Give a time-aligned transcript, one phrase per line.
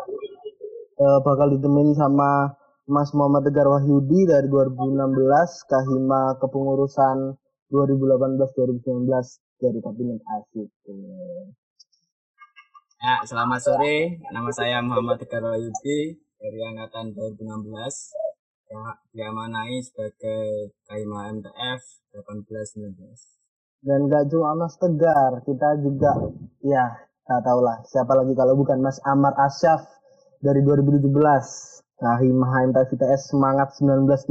[0.98, 2.50] uh, bakal ditemani sama
[2.90, 7.30] Mas Muhammad Tegar Wahyudi dari 2016, Kahima kepengurusan
[7.70, 9.06] 2018-2019
[9.62, 10.66] dari Kabinet Asik.
[12.98, 14.18] Ya, selamat sore.
[14.34, 17.72] Nama saya Muhammad Tegar Wahyudi dari angkatan 2016
[18.68, 18.84] yang
[19.16, 21.80] diamanai sebagai Kaima MTF
[22.12, 23.00] 1819.
[23.80, 26.12] Dan gak cuma Mas Tegar, kita juga
[26.60, 29.88] ya tak tahu lah siapa lagi kalau bukan Mas Amar Asyaf
[30.44, 31.08] dari 2017.
[31.94, 34.28] Kahima MTF ITS semangat 1920.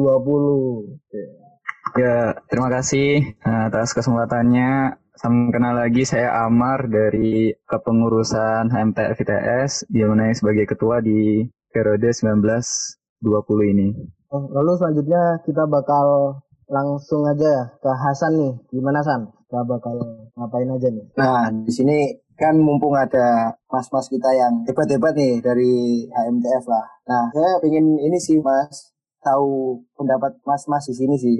[1.97, 4.99] Ya, terima kasih uh, atas kesempatannya.
[5.17, 13.73] Salam kenal lagi, saya Amar dari kepengurusan HMTF ITS, diamanai sebagai ketua di periode 1920
[13.73, 13.87] ini.
[14.29, 16.37] Oh, lalu selanjutnya kita bakal
[16.69, 18.53] langsung aja ya ke Hasan nih.
[18.69, 19.29] Gimana San?
[19.49, 19.97] Kita bakal
[20.37, 21.05] ngapain aja nih?
[21.17, 21.97] Nah, di sini
[22.33, 26.85] kan mumpung ada mas-mas kita yang hebat-hebat nih dari HMTF lah.
[27.05, 31.37] Nah, saya ingin ini sih mas, tahu pendapat mas-mas di sini sih.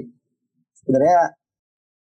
[0.78, 1.34] Sebenarnya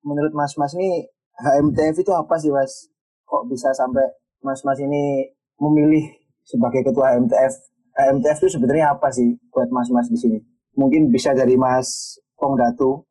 [0.02, 1.06] menurut mas-mas ini
[1.38, 2.90] HMTF itu apa sih mas?
[3.22, 5.30] Kok bisa sampai mas-mas ini
[5.62, 6.10] memilih
[6.42, 7.71] sebagai ketua HMTF?
[7.92, 10.38] HMTF itu sebenarnya apa sih buat mas-mas di sini?
[10.76, 13.04] Mungkin bisa dari Mas Pong Datu.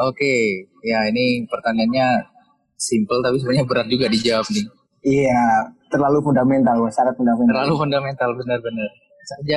[0.00, 2.30] Oke, ya ini pertanyaannya
[2.78, 4.66] simple tapi sebenarnya berat juga dijawab nih.
[5.06, 5.42] Iya,
[5.90, 7.52] terlalu fundamental, sangat fundamental.
[7.52, 8.90] Terlalu fundamental, benar-benar.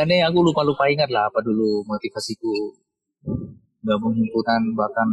[0.10, 2.74] Nih aku lupa-lupa ingat lah apa dulu motivasiku
[3.86, 5.08] gabung himpunan bahkan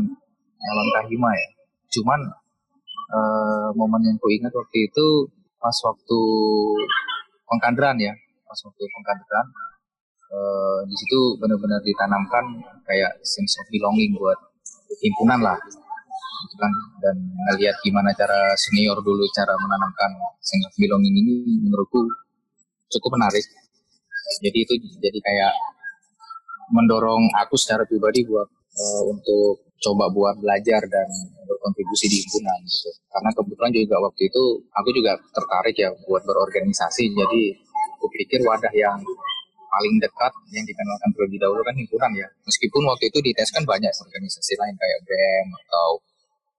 [0.57, 1.49] nyalon kahima ya.
[1.93, 2.21] Cuman
[3.13, 5.29] uh, momen yang ku ingat waktu itu
[5.61, 6.21] pas waktu
[7.47, 8.13] pengkaderan ya,
[8.47, 9.47] pas waktu pengkaderan
[10.31, 12.45] uh, di situ benar-benar ditanamkan
[12.87, 14.39] kayak sense of belonging buat
[15.03, 15.59] himpunan lah
[16.47, 16.73] gitu kan.
[17.03, 17.17] Dan
[17.51, 21.35] ngelihat gimana cara senior dulu cara menanamkan sense of belonging ini
[21.67, 22.01] menurutku
[22.97, 23.45] cukup menarik.
[24.43, 25.55] Jadi itu jadi kayak
[26.75, 31.09] mendorong aku secara pribadi buat uh, untuk coba buat belajar dan
[31.47, 32.91] berkontribusi di himpunan gitu.
[33.13, 34.43] Karena kebetulan juga waktu itu
[34.73, 37.13] aku juga tertarik ya buat berorganisasi.
[37.13, 37.43] Jadi
[38.11, 38.99] pikir wadah yang
[39.67, 42.29] paling dekat yang dikenalkan terlebih dahulu kan himpunan ya.
[42.47, 45.89] Meskipun waktu itu di tes kan banyak organisasi lain kayak BEM atau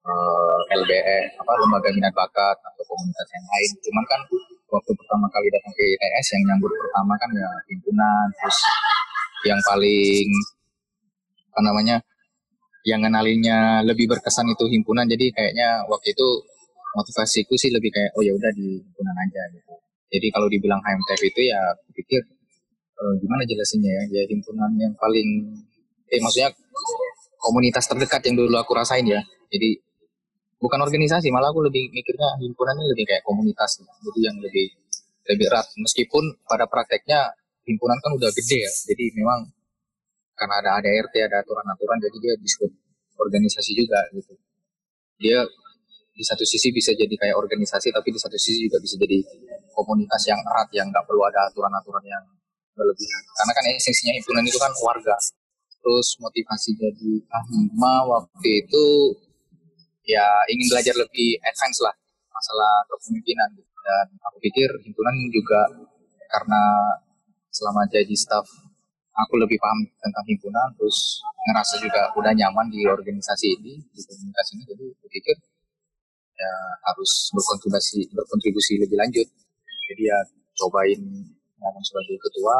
[0.07, 3.71] uh, LBE, apa lembaga minat bakat atau komunitas yang lain.
[3.81, 4.21] Cuman kan
[4.67, 8.57] waktu pertama kali datang ke ITS yang nyambut pertama kan ya himpunan, terus
[9.47, 10.27] yang paling
[11.55, 11.97] apa namanya
[12.87, 15.07] yang kenalinya lebih berkesan itu himpunan.
[15.07, 16.27] Jadi kayaknya waktu itu
[16.95, 19.73] motivasiku sih lebih kayak oh ya udah di himpunan aja gitu.
[20.07, 21.59] Jadi kalau dibilang HMTF itu ya
[21.91, 22.21] pikir
[22.95, 24.03] uh, gimana jelasinnya ya?
[24.11, 25.27] Ya himpunan yang paling
[26.07, 26.55] eh maksudnya
[27.43, 29.19] komunitas terdekat yang dulu aku rasain ya.
[29.51, 29.79] Jadi
[30.57, 34.65] bukan organisasi malah aku lebih mikirnya himpunannya lebih kayak komunitas jadi yang lebih
[35.27, 35.67] lebih erat.
[35.75, 37.35] Meskipun pada prakteknya
[37.67, 38.71] himpunan kan udah gede ya.
[38.91, 39.43] Jadi memang
[40.37, 42.71] karena ada ADRT ada aturan-aturan jadi dia disebut
[43.17, 44.33] organisasi juga gitu.
[45.17, 45.43] Dia
[46.17, 49.21] di satu sisi bisa jadi kayak organisasi tapi di satu sisi juga bisa jadi
[49.77, 52.25] komunitas yang erat yang nggak perlu ada aturan-aturan yang
[52.73, 53.21] berlebihan.
[53.37, 55.13] Karena kan esensinya himpunan itu kan warga
[55.77, 58.85] terus motivasi jadi kahima waktu itu
[60.09, 61.95] ya ingin belajar lebih advance lah
[62.27, 65.63] masalah kepemimpinan dan aku pikir himpunan juga
[66.27, 66.63] karena
[67.55, 68.43] selama jadi staff
[69.17, 74.47] aku lebih paham tentang himpunan terus ngerasa juga udah nyaman di organisasi ini di komunitas
[74.53, 74.63] ini.
[74.67, 75.35] Jadi aku pikir
[76.37, 76.53] ya
[76.85, 79.27] harus berkontribusi berkontribusi lebih lanjut.
[79.89, 80.19] Jadi ya
[80.57, 81.01] cobain
[81.57, 82.57] ngomong sebagai ketua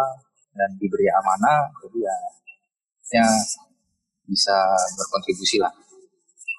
[0.57, 2.17] dan diberi amanah jadi ya
[3.21, 3.27] ya
[4.25, 4.57] bisa
[4.97, 5.71] berkontribusi lah.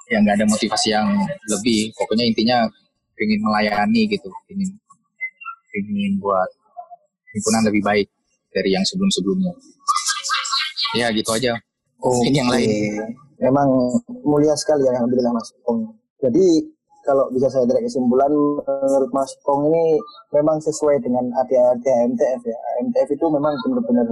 [0.09, 1.09] Yang nggak ada motivasi yang
[1.53, 1.93] lebih.
[1.99, 2.59] Pokoknya intinya
[3.19, 4.71] ingin melayani gitu ingin
[5.75, 6.49] ingin buat
[7.35, 8.07] himpunan lebih baik
[8.55, 9.53] dari yang sebelum sebelumnya
[10.97, 11.53] ya gitu aja.
[11.99, 12.69] Oh, ini yang lain.
[13.43, 13.69] Memang
[14.23, 15.51] mulia sekali ya yang bilang mas
[16.19, 16.47] jadi
[17.09, 19.97] kalau bisa saya tarik kesimpulan menurut Mas Pong ini
[20.37, 22.59] memang sesuai dengan ADART AMTF ya.
[22.77, 24.05] AMTF itu memang benar-benar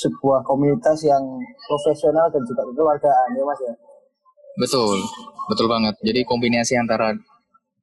[0.00, 1.20] sebuah komunitas yang
[1.68, 3.74] profesional dan juga kekeluargaan ya mas ya
[4.56, 4.96] Betul,
[5.52, 5.94] betul banget.
[6.00, 7.12] Jadi kombinasi antara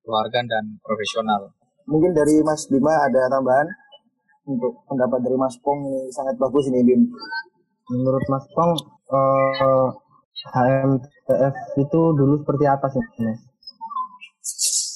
[0.01, 1.54] keluarga dan profesional.
[1.86, 3.68] mungkin dari mas Bima ada tambahan
[4.48, 7.01] untuk pendapat dari mas Pong ini sangat bagus ini Bim
[7.92, 8.72] Menurut Mas Pong,
[9.12, 9.88] eh,
[10.44, 13.52] HMTF itu dulu seperti apa sih Mas?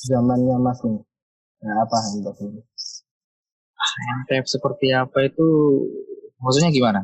[0.07, 1.04] Zamannya Mas nih.
[1.68, 2.62] Nah, apa HMTF ini?
[4.48, 5.48] Seperti apa itu
[6.39, 7.01] maksudnya gimana?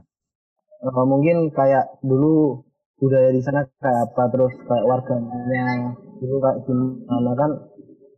[0.84, 2.64] Eh, mungkin kayak dulu
[3.00, 5.92] budaya di sana kayak apa terus kayak warganya
[6.24, 7.52] dulu kayak gimana kan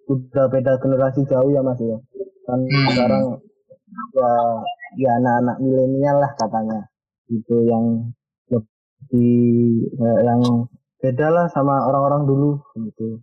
[0.05, 1.97] udah beda generasi jauh ya mas ya
[2.45, 2.85] kan Hmm.
[2.93, 3.23] sekarang
[4.13, 4.29] ya
[5.01, 6.85] ya anak-anak milenial lah katanya
[7.33, 8.13] itu yang
[8.53, 10.41] lebih yang
[11.01, 13.21] beda lah sama orang-orang dulu gitu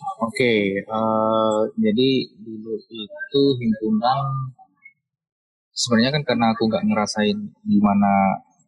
[0.00, 2.08] Oke, eh, jadi
[2.44, 2.72] dulu
[3.04, 4.18] itu himpunan
[5.80, 8.12] sebenarnya kan karena aku nggak ngerasain gimana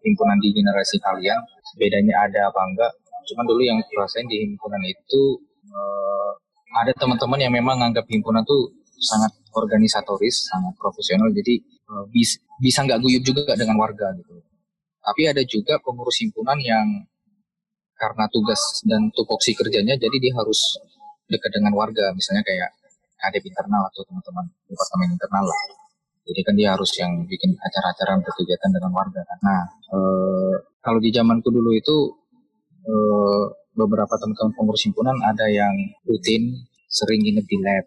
[0.02, 1.38] himpunan di generasi kalian,
[1.78, 2.92] bedanya ada apa enggak.
[3.28, 5.22] Cuman dulu yang aku rasain di himpunan itu
[5.70, 6.30] eh,
[6.80, 12.82] ada teman-teman yang memang nganggap himpunan tuh sangat organisatoris, sangat profesional, jadi eh, bis- bisa
[12.86, 14.34] nggak guyup juga dengan warga gitu.
[15.02, 16.86] Tapi ada juga pengurus himpunan yang
[17.96, 20.74] karena tugas dan tupoksi kerjanya, jadi dia harus
[21.32, 22.70] dekat dengan warga, misalnya kayak
[23.22, 25.60] kadep internal atau teman-teman departemen internal lah.
[26.22, 29.38] Jadi kan dia harus yang bikin acara-acara berkegiatan dengan warga kan.
[29.42, 31.96] Nah, eh, kalau di zamanku dulu itu
[32.82, 35.72] eh, beberapa teman-teman pengurus himpunan ada yang
[36.04, 36.62] rutin
[36.92, 37.84] sering nginep di lab.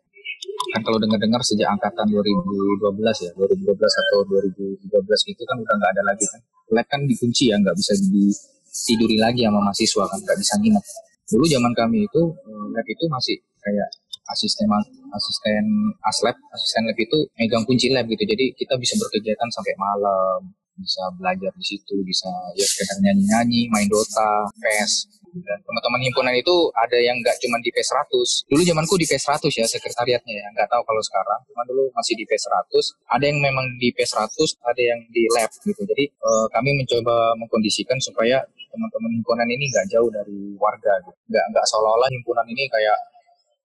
[0.74, 6.04] Kan kalau dengar-dengar sejak angkatan 2012 ya, 2012 atau 2013 itu kan udah nggak ada
[6.04, 6.42] lagi kan.
[6.74, 10.86] Lab kan dikunci ya, nggak bisa ditiduri lagi sama mahasiswa kan, nggak bisa nginep.
[11.26, 13.90] Dulu zaman kami itu eh, lab itu masih kayak
[14.30, 14.70] asisten
[15.14, 15.66] asisten
[16.06, 18.24] aslab asisten lab itu megang kunci lab gitu.
[18.26, 22.28] Jadi kita bisa berkegiatan sampai malam bisa belajar di situ bisa
[22.60, 27.60] ya sekedar nyanyi nyanyi main dota PES dan teman-teman himpunan itu ada yang nggak cuma
[27.60, 30.48] di P100 dulu zamanku di P100 ya sekretariatnya ya.
[30.56, 32.72] Nggak tahu kalau sekarang cuma dulu masih di P100
[33.12, 35.82] ada yang memang di P100 ada yang di lab gitu.
[35.84, 41.16] Jadi eh, kami mencoba mengkondisikan supaya teman-teman himpunan ini nggak jauh dari warga gitu.
[41.32, 42.98] nggak nggak seolah-olah himpunan ini kayak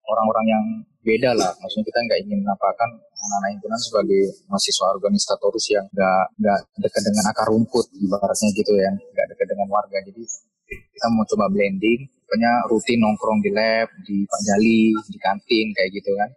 [0.07, 0.63] orang-orang yang
[1.01, 1.51] beda lah.
[1.59, 7.23] Maksudnya kita nggak ingin menampakkan anak-anak himpunan sebagai mahasiswa organisatoris yang nggak nggak dekat dengan
[7.29, 9.97] akar rumput ibaratnya gitu ya, nggak dekat dengan warga.
[10.05, 10.23] Jadi
[10.71, 15.89] kita mau coba blending, pokoknya rutin nongkrong di lab, di Pak Jali, di kantin kayak
[15.91, 16.29] gitu kan,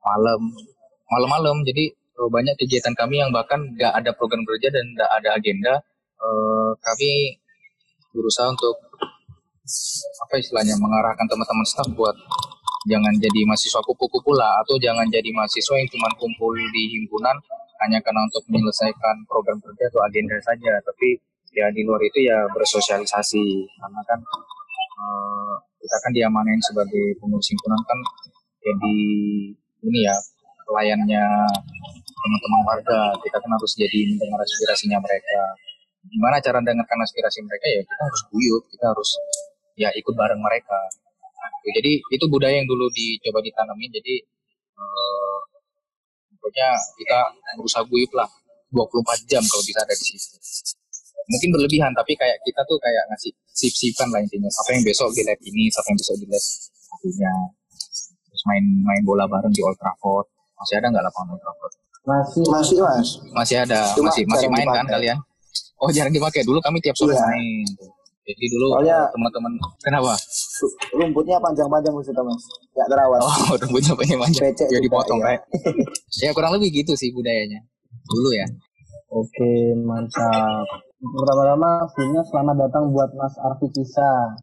[0.00, 0.40] malam,
[1.12, 1.60] malam-malam.
[1.66, 5.74] Jadi eh, banyak kegiatan kami yang bahkan nggak ada program kerja dan nggak ada agenda.
[6.22, 7.41] Eh, kami
[8.12, 8.76] berusaha untuk
[10.28, 12.16] apa istilahnya mengarahkan teman-teman staff buat
[12.90, 17.36] jangan jadi mahasiswa kupu-kupu lah atau jangan jadi mahasiswa yang cuma kumpul di himpunan
[17.86, 20.72] hanya karena untuk menyelesaikan program kerja atau agenda saja.
[20.82, 21.18] Tapi
[21.54, 23.44] ya di luar itu ya bersosialisasi
[23.78, 24.20] karena kan
[24.98, 27.98] eh, kita kan diamanain sebagai pengurus himpunan kan
[28.62, 28.96] jadi
[29.82, 30.14] ini ya
[30.66, 31.26] pelayannya
[32.06, 33.00] teman-teman warga.
[33.22, 35.38] Kita kan harus jadi mendengar aspirasinya mereka
[36.12, 37.66] gimana cara mendengarkan aspirasi mereka?
[37.72, 39.10] Ya kita harus guyup kita harus
[39.80, 40.78] ya ikut bareng mereka.
[41.62, 43.90] Jadi itu budaya yang dulu dicoba ditanamin.
[43.96, 44.14] Jadi
[44.76, 45.38] eh,
[46.36, 46.68] pokoknya
[47.00, 47.18] kita
[47.56, 48.28] berusaha guyup lah
[48.74, 50.36] 24 jam kalau bisa ada di situ.
[51.22, 54.50] Mungkin berlebihan tapi kayak kita tuh kayak ngasih sip-sipan lah intinya.
[54.52, 56.44] Siapa yang besok di lab ini siapa yang besok di lab
[56.92, 57.32] satunya
[58.28, 60.28] terus main main bola bareng di Old Trafford.
[60.60, 61.72] Masih ada nggak lapangan Old Trafford?
[62.02, 63.08] Masih masih mas.
[63.30, 65.18] Masih ada Cuma masih masih main kan kalian
[65.82, 67.22] oh jarang dipakai dulu kami tiap sore Iya.
[67.26, 67.66] main
[68.22, 70.12] jadi dulu Soalnya- eh, teman-teman kenapa
[70.94, 75.26] rumputnya panjang-panjang maksudnya mas nggak terawat oh rambutnya banyak banyak Becek ya juga, dipotong iya.
[75.26, 75.42] kayak
[76.22, 77.60] ya kurang lebih gitu sih budayanya
[78.06, 78.46] dulu ya
[79.10, 79.50] oke
[79.82, 80.66] mantap
[81.02, 84.38] pertama-tama sebelumnya selamat datang buat Mas Arfi Kisa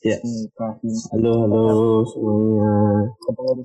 [0.00, 0.16] Ya.
[1.12, 3.04] Halo, halo semuanya.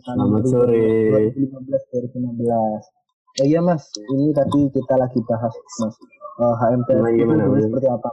[0.04, 0.84] Selamat sore.
[1.32, 2.99] 2015 2016.
[3.40, 5.96] Oh iya mas, ini tadi kita lagi bahas mas
[6.44, 8.12] eh, HMTF Gimana, itu seperti apa?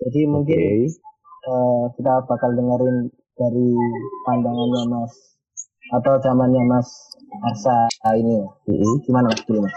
[0.00, 0.88] Jadi mungkin
[1.44, 3.68] eh, kita bakal dengerin dari
[4.24, 5.12] pandangannya mas
[5.92, 6.88] atau zamannya mas
[7.44, 8.48] Arsa ini ya.
[8.72, 9.04] Mm-mm.
[9.04, 9.76] Gimana mas dulu mas?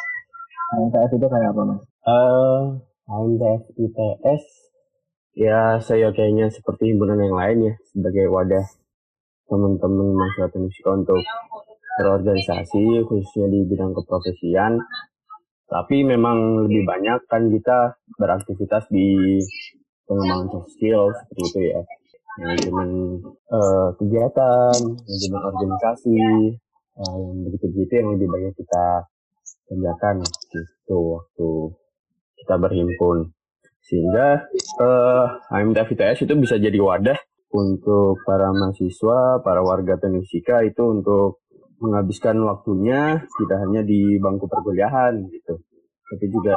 [0.87, 1.81] Itu kayak apa mas?
[2.07, 2.61] Eh,
[3.11, 4.43] HMTF ITS
[5.35, 8.63] ya saya kayaknya seperti himpunan yang lain ya sebagai wadah
[9.51, 11.19] teman-teman mahasiswa Indonesia untuk
[11.99, 14.79] berorganisasi khususnya di bidang keprofesian.
[15.69, 19.37] Tapi memang lebih banyak kan kita beraktivitas di
[20.07, 21.81] pengembangan soft skill seperti itu ya.
[22.39, 22.89] Manajemen
[23.27, 26.17] eh, kegiatan manajemen organisasi
[26.97, 28.85] eh, yang begitu-begitu yang lebih banyak kita
[29.69, 30.15] kerjakan
[30.55, 31.49] gitu waktu
[32.41, 33.17] kita berhimpun.
[33.85, 34.49] Sehingga
[34.81, 37.19] eh, HMTF ITS itu bisa jadi wadah
[37.53, 41.41] untuk para mahasiswa, para warga Tenisika itu untuk
[41.79, 45.63] menghabiskan waktunya tidak hanya di bangku perkuliahan gitu,
[46.11, 46.55] tapi juga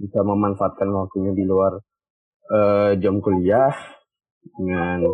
[0.00, 1.78] bisa memanfaatkan waktunya di luar
[2.50, 3.70] eh, jam kuliah
[4.58, 5.06] dengan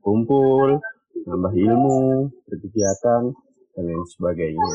[0.00, 0.80] kumpul,
[1.28, 3.22] nambah ilmu, berkegiatan
[3.74, 4.68] dan lain sebagainya.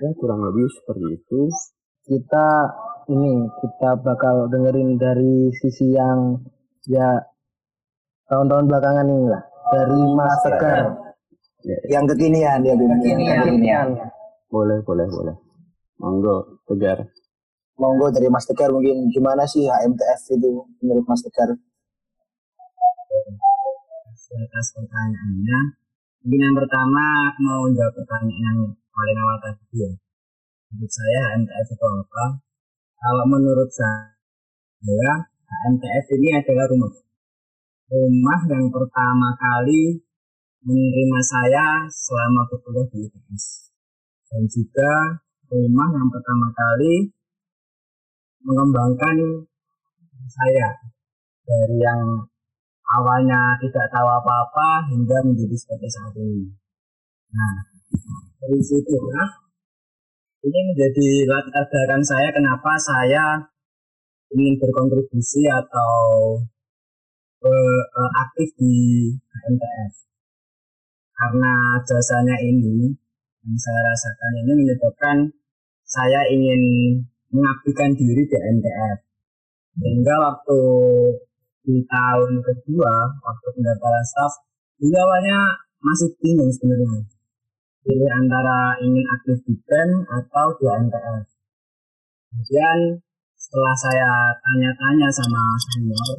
[0.00, 1.40] Ya kurang lebih seperti itu.
[2.00, 2.48] kita
[3.12, 6.42] ini kita bakal dengerin dari sisi yang
[6.88, 7.22] ya
[8.26, 11.09] tahun-tahun belakangan ini lah dari Mas Tegar
[11.64, 13.00] Yang kekinian dia bilang.
[13.04, 13.88] Yang kekinian.
[14.50, 15.36] Boleh, boleh, boleh.
[16.00, 17.04] Monggo, tegar.
[17.76, 21.56] Monggo dari Mas Tegar mungkin gimana sih HMTF itu menurut Mas Tegar?
[24.30, 25.60] atas pertanyaannya.
[26.22, 29.92] Mungkin yang pertama mau jawab pertanyaan yang paling awal tadi ya.
[30.70, 32.24] Menurut saya HMTF itu apa?
[33.00, 35.12] Kalau menurut saya
[35.48, 36.92] HMTF ini adalah rumah.
[37.90, 39.98] Rumah yang pertama kali
[40.64, 43.44] menerima saya selama berkuliah di ITS.
[44.30, 44.92] Dan juga
[45.50, 47.10] rumah yang pertama kali
[48.44, 49.16] mengembangkan
[50.30, 50.70] saya
[51.42, 52.22] dari yang
[52.86, 56.54] awalnya tidak tahu apa-apa hingga menjadi seperti saat ini.
[57.34, 57.54] Nah,
[58.38, 59.30] dari situ nah,
[60.46, 63.24] ini menjadi latar belakang saya kenapa saya
[64.30, 66.38] ingin berkontribusi atau
[67.42, 67.82] eh,
[68.22, 68.74] aktif di
[69.18, 70.09] HMTF.
[71.20, 72.88] Karena jasanya ini
[73.44, 75.16] yang saya rasakan ini menyebabkan
[75.84, 76.62] saya ingin
[77.28, 78.98] mengabdikan diri di MTF.
[79.76, 80.60] Sehingga waktu
[81.68, 84.32] di tahun kedua, waktu pendaftaran staff,
[84.80, 87.04] dulu awalnya masih bingung sebenarnya.
[87.84, 91.24] Pilih antara ingin aktif di BEM atau di MTF.
[92.32, 92.78] Kemudian
[93.36, 94.10] setelah saya
[94.40, 96.18] tanya-tanya sama senior,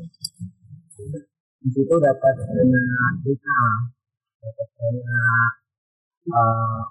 [1.61, 3.61] di situ dapat banyak kita,
[4.41, 5.51] dapat banyak
[6.33, 6.81] eh,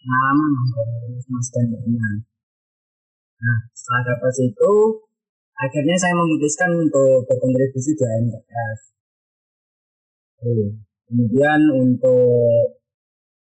[0.00, 2.10] pengalaman dari mas dan mbaknya.
[3.40, 4.72] Nah, setelah dapat itu,
[5.56, 8.78] akhirnya saya memutuskan untuk berkontribusi di MTF.
[11.08, 12.80] Kemudian untuk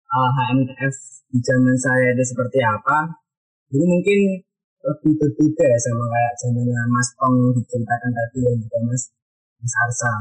[0.06, 0.96] uh, HMTF
[1.34, 3.10] di zaman saya itu seperti apa,
[3.74, 4.20] ini mungkin
[4.86, 9.04] lebih berbeda ya sama kayak zamannya Mas yang diceritakan tadi dan juga Mas
[9.58, 10.14] Mas Arsa.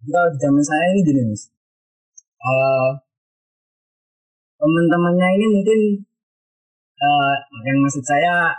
[0.00, 1.42] Jadi kalau di zaman saya ini Mas,
[2.42, 2.90] uh,
[4.58, 5.80] teman-temannya ini mungkin
[6.98, 7.34] uh,
[7.66, 8.54] yang maksud saya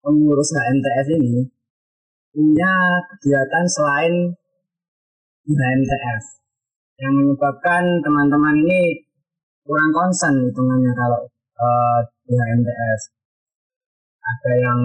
[0.00, 1.46] pengurus HMTF ini
[2.32, 2.72] punya
[3.12, 4.14] kegiatan selain
[5.44, 6.24] di HMTF
[7.02, 9.04] yang menyebabkan teman-teman ini
[9.62, 11.20] kurang konsen hitungannya kalau
[11.60, 13.00] uh, di HMTF
[14.22, 14.80] ada yang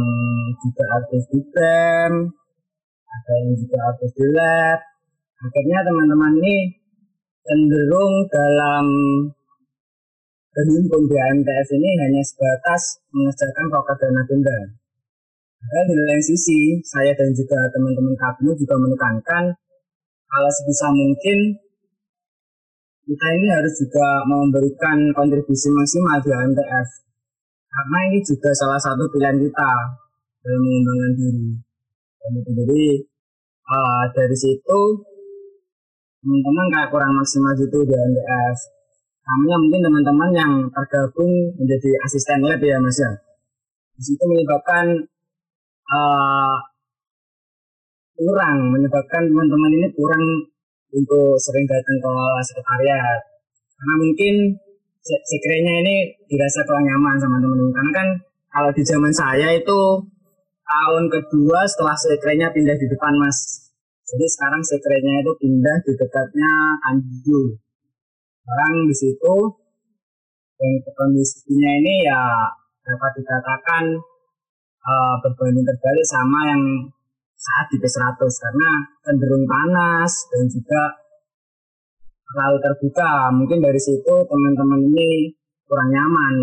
[0.60, 2.14] juga aktif di BEM
[3.08, 4.80] ada yang juga aktif di lab.
[5.38, 6.58] Akhirnya teman-teman ini
[7.48, 8.86] cenderung dalam
[10.52, 14.58] berhimpun di HMTF ini hanya sebatas mengerjakan proker dan agenda
[15.58, 19.44] dan di lain sisi, saya dan juga teman-teman KAPNU juga menekankan
[20.30, 21.38] kalau sebisa mungkin
[23.08, 26.88] kita ini harus juga memberikan kontribusi maksimal di MTF.
[27.68, 29.72] Karena ini juga salah satu pilihan kita
[30.44, 31.48] dalam mengembangkan diri.
[32.28, 32.84] Jadi
[33.68, 34.80] uh, dari situ
[36.22, 38.58] teman-teman kayak kurang maksimal gitu di MTF.
[39.28, 43.12] Namanya mungkin teman-teman yang tergabung menjadi asisten lab ya mas ya.
[43.98, 44.86] Di situ menyebabkan
[45.92, 46.56] uh,
[48.18, 50.24] kurang menyebabkan teman-teman ini kurang
[50.90, 52.14] untuk sering datang ke
[52.50, 53.20] sekretariat
[53.78, 54.36] karena mungkin
[55.06, 55.96] sekretnya ini
[56.26, 58.08] dirasa kurang nyaman sama teman-teman karena kan
[58.50, 59.80] kalau di zaman saya itu
[60.66, 63.67] tahun kedua setelah sekretnya pindah di depan mas
[64.08, 66.52] jadi sekarang sekretnya itu pindah di dekatnya
[66.88, 67.42] Anju
[68.48, 69.36] sekarang di situ
[70.58, 72.24] yang kondisinya ini ya
[72.88, 73.84] dapat dikatakan
[74.88, 76.64] uh, berbanding terbalik sama yang
[77.38, 78.70] saat di P100 karena
[79.06, 80.82] cenderung panas dan juga
[82.28, 83.30] terlalu terbuka.
[83.36, 85.32] Mungkin dari situ teman-teman ini
[85.70, 86.36] kurang nyaman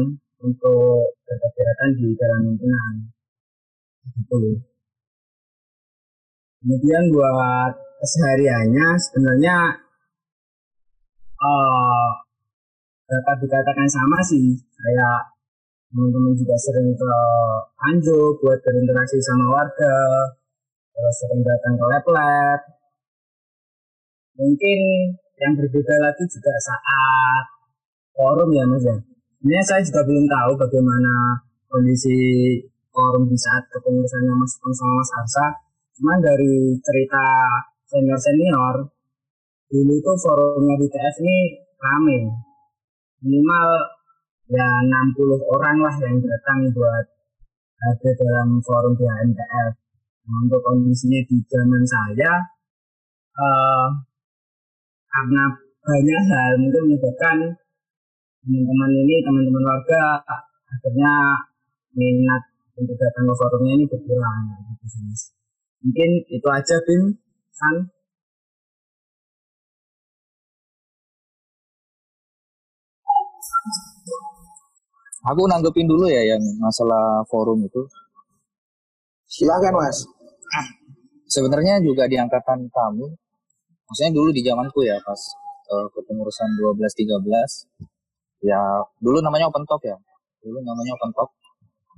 [0.44, 2.94] untuk berkegiatan di dalam lingkungan.
[4.04, 4.73] Gitu.
[6.64, 9.56] Kemudian buat kesehariannya sebenarnya
[11.36, 12.08] uh,
[13.04, 14.56] dapat dikatakan sama sih.
[14.56, 15.28] Kayak
[15.92, 17.12] teman-teman juga sering ke
[17.92, 19.96] Anjo buat berinteraksi sama warga
[20.94, 22.60] terus sering datang ke lab-lab.
[24.40, 24.78] Mungkin
[25.36, 27.44] yang berbeda lagi juga saat
[28.16, 28.96] forum ya mas ya.
[29.44, 32.16] Ini saya juga belum tahu bagaimana kondisi
[32.88, 35.63] forum di saat kepengurusannya Mas sama Mas Arsa.
[35.94, 37.22] Cuman dari cerita
[37.86, 38.82] senior-senior,
[39.70, 41.38] dulu itu forumnya di TF ini
[41.78, 42.18] rame.
[43.22, 43.66] Minimal
[44.50, 47.06] ya 60 orang lah yang datang buat
[47.78, 49.72] ada dalam forum di HMTF.
[50.24, 52.32] Nah, untuk kondisinya di zaman saya,
[53.38, 53.88] uh,
[55.04, 55.44] karena
[55.84, 57.36] banyak hal mungkin menyebabkan
[58.42, 60.24] teman-teman ini, teman-teman warga
[60.74, 61.38] akhirnya
[61.94, 62.42] minat
[62.74, 64.42] untuk datang ke forumnya ini berkurang
[64.80, 65.43] gitu
[65.84, 67.12] Mungkin itu aja Bim,
[67.52, 67.76] San.
[75.24, 77.84] Aku nanggepin dulu ya yang masalah forum itu.
[79.28, 80.04] Silakan mas.
[81.28, 83.08] Sebenarnya juga di angkatan kami,
[83.88, 85.20] maksudnya dulu di zamanku ya pas
[85.72, 88.60] uh, kepengurusan 12-13, ya
[89.00, 89.96] dulu namanya open talk ya,
[90.44, 91.30] dulu namanya open talk.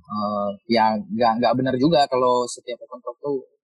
[0.07, 3.56] Uh, ya nggak nggak benar juga kalau setiap open talk tuh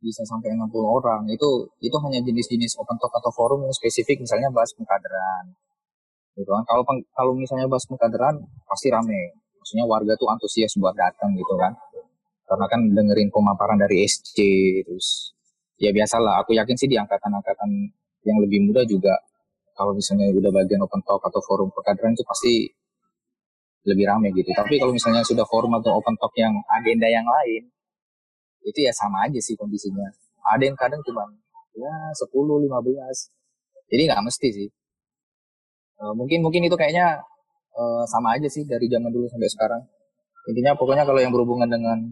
[0.00, 1.22] bisa sampai 60 orang.
[1.28, 5.44] Itu itu hanya jenis-jenis open talk atau forum yang spesifik misalnya bahas pengkaderan.
[6.34, 6.64] Gitu kan.
[6.64, 9.36] Kalau kalau misalnya bahas pengkaderan pasti rame.
[9.60, 11.76] Maksudnya warga tuh antusias buat datang gitu kan.
[12.48, 14.36] Karena kan dengerin pemaparan dari SC
[14.82, 15.36] terus
[15.76, 16.42] ya biasalah.
[16.42, 17.70] Aku yakin sih di angkatan-angkatan
[18.24, 19.14] yang lebih muda juga
[19.76, 22.54] kalau misalnya udah bagian open talk atau forum pengkaderan itu pasti
[23.88, 24.50] lebih rame gitu.
[24.52, 27.68] Tapi kalau misalnya sudah forum atau open talk yang agenda yang lain
[28.64, 30.06] itu ya sama aja sih kondisinya
[30.44, 31.24] ada yang kadang cuma
[31.76, 32.68] ya 10 15
[33.90, 34.68] jadi nggak mesti sih
[36.00, 37.20] Uh, mungkin mungkin itu kayaknya
[37.76, 39.82] uh, sama aja sih dari zaman dulu sampai sekarang.
[40.48, 42.08] Intinya pokoknya kalau yang berhubungan dengan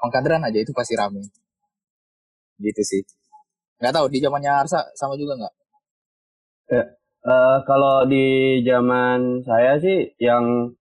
[0.00, 1.20] pengkaderan aja itu pasti rame.
[2.56, 3.04] Gitu sih.
[3.76, 5.54] Nggak tahu di zamannya Arsa sama juga nggak?
[6.72, 6.82] Ya,
[7.28, 10.72] uh, kalau di zaman saya sih yang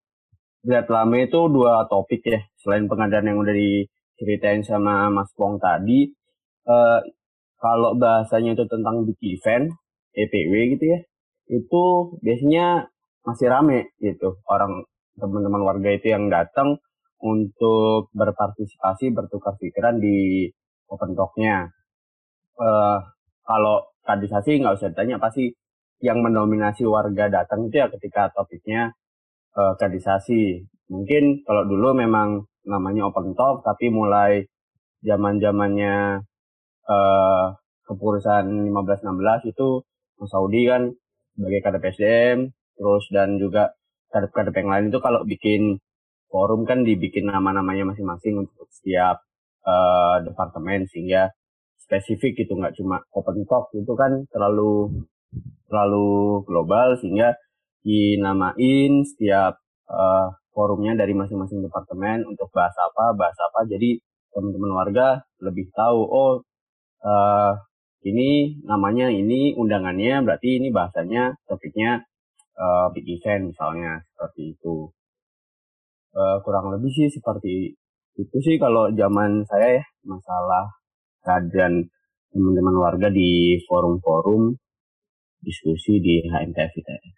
[0.64, 3.52] lihat lama itu dua topik ya selain pengadilan yang udah
[4.16, 6.08] diceritain sama Mas Pong tadi
[6.72, 7.00] uh,
[7.60, 9.76] kalau bahasanya itu tentang big event
[10.16, 11.00] EPW gitu ya
[11.52, 11.84] itu
[12.24, 12.88] biasanya
[13.28, 14.88] masih rame gitu orang
[15.20, 16.80] teman-teman warga itu yang datang
[17.24, 20.50] untuk berpartisipasi bertukar pikiran di
[20.92, 21.72] open talk-nya.
[22.56, 23.00] Uh,
[23.44, 25.52] kalau kadisasi nggak usah ditanya pasti
[26.04, 28.94] yang mendominasi warga datang itu ya ketika topiknya
[29.56, 30.64] uh, kadisasi.
[30.92, 34.46] Mungkin kalau dulu memang namanya open talk tapi mulai
[35.06, 36.26] zaman zamannya
[36.90, 37.46] uh,
[37.86, 39.70] keputusan 15-16 itu
[40.18, 40.90] Mas Saudi kan
[41.38, 42.40] sebagai kader PSDM
[42.76, 43.76] terus dan juga
[44.10, 45.78] kader-kader yang lain itu kalau bikin
[46.32, 49.22] forum kan dibikin nama-namanya masing-masing untuk setiap
[49.68, 51.32] uh, departemen sehingga
[51.80, 55.06] spesifik gitu nggak cuma open talk itu kan terlalu
[55.70, 57.38] terlalu global sehingga
[57.86, 64.00] dinamain setiap uh, forumnya dari masing-masing departemen untuk bahas apa bahas apa jadi
[64.32, 66.34] teman-teman warga lebih tahu oh
[67.04, 67.54] uh,
[68.08, 72.08] ini namanya ini undangannya berarti ini bahasanya topiknya
[72.56, 74.88] uh, big event misalnya seperti itu
[76.16, 77.76] uh, kurang lebih sih seperti
[78.16, 80.72] itu sih kalau zaman saya ya masalah
[81.20, 81.92] keadaan
[82.32, 84.56] teman-teman warga di forum-forum
[85.46, 87.18] diskusi di HMTF ITS.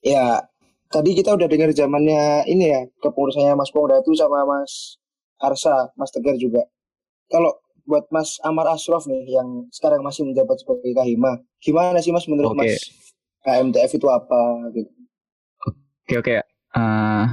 [0.00, 0.42] Ya,
[0.90, 4.98] tadi kita udah dengar zamannya ini ya, kepengurusannya Mas Pongdatu sama Mas
[5.40, 6.66] Arsa, Mas Tegar juga.
[7.30, 11.40] Kalau buat Mas Amar Ashraf nih yang sekarang masih menjabat sebagai Kahima.
[11.62, 12.76] Gimana sih Mas menurut okay.
[12.76, 12.82] Mas
[13.46, 14.42] KMTF itu apa
[14.76, 14.90] gitu?
[16.06, 16.36] Oke oke.
[16.70, 17.24] Uh,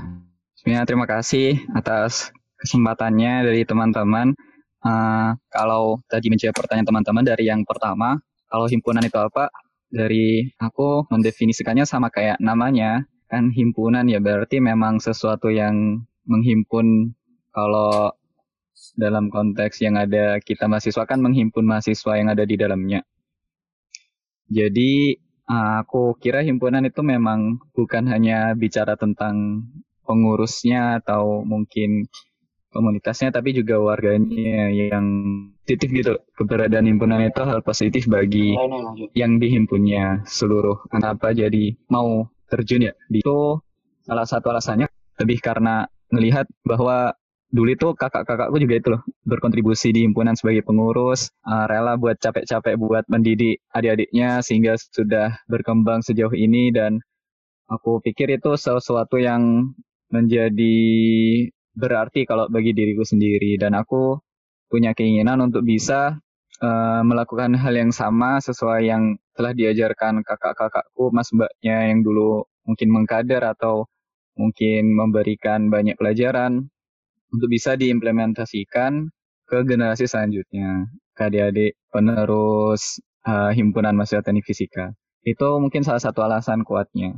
[0.58, 4.34] sebenarnya terima kasih atas kesempatannya dari teman-teman.
[4.82, 9.52] Uh, kalau tadi menjawab pertanyaan teman-teman dari yang pertama, kalau himpunan itu apa?
[9.88, 17.12] Dari aku mendefinisikannya sama kayak namanya, kan himpunan ya berarti memang sesuatu yang menghimpun
[17.52, 18.12] kalau
[18.96, 23.02] dalam konteks yang ada kita mahasiswa kan menghimpun mahasiswa yang ada di dalamnya.
[24.48, 29.68] Jadi aku kira himpunan itu memang bukan hanya bicara tentang
[30.08, 32.08] pengurusnya atau mungkin
[32.72, 35.06] komunitasnya tapi juga warganya yang
[35.66, 36.14] positif gitu.
[36.38, 38.56] Keberadaan himpunan itu hal positif bagi
[39.18, 40.86] yang dihimpunnya seluruh.
[40.94, 42.94] Apa jadi mau terjun ya.
[43.12, 43.62] Itu
[44.04, 44.88] salah satu alasannya.
[45.18, 47.14] Lebih karena melihat bahwa
[47.48, 52.76] dulu itu kakak-kakakku juga itu loh berkontribusi di himpunan sebagai pengurus uh, rela buat capek-capek
[52.76, 56.70] buat mendidik adik-adiknya sehingga sudah berkembang sejauh ini.
[56.72, 57.02] Dan
[57.68, 59.74] aku pikir itu sesuatu yang
[60.08, 60.78] menjadi
[61.78, 63.60] berarti kalau bagi diriku sendiri.
[63.60, 64.22] Dan aku
[64.68, 66.20] punya keinginan untuk bisa
[66.62, 69.04] uh, melakukan hal yang sama sesuai yang
[69.38, 73.86] telah diajarkan kakak-kakakku mas mbaknya yang dulu mungkin mengkader atau
[74.34, 76.66] mungkin memberikan banyak pelajaran
[77.30, 79.14] untuk bisa diimplementasikan
[79.48, 84.92] ke generasi selanjutnya, ke adik-adik penerus uh, himpunan mahasiswa teknik fisika.
[85.24, 87.16] Itu mungkin salah satu alasan kuatnya.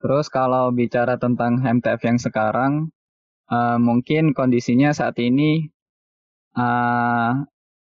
[0.00, 2.92] Terus kalau bicara tentang MTF yang sekarang,
[3.48, 5.68] uh, mungkin kondisinya saat ini
[6.56, 7.32] uh,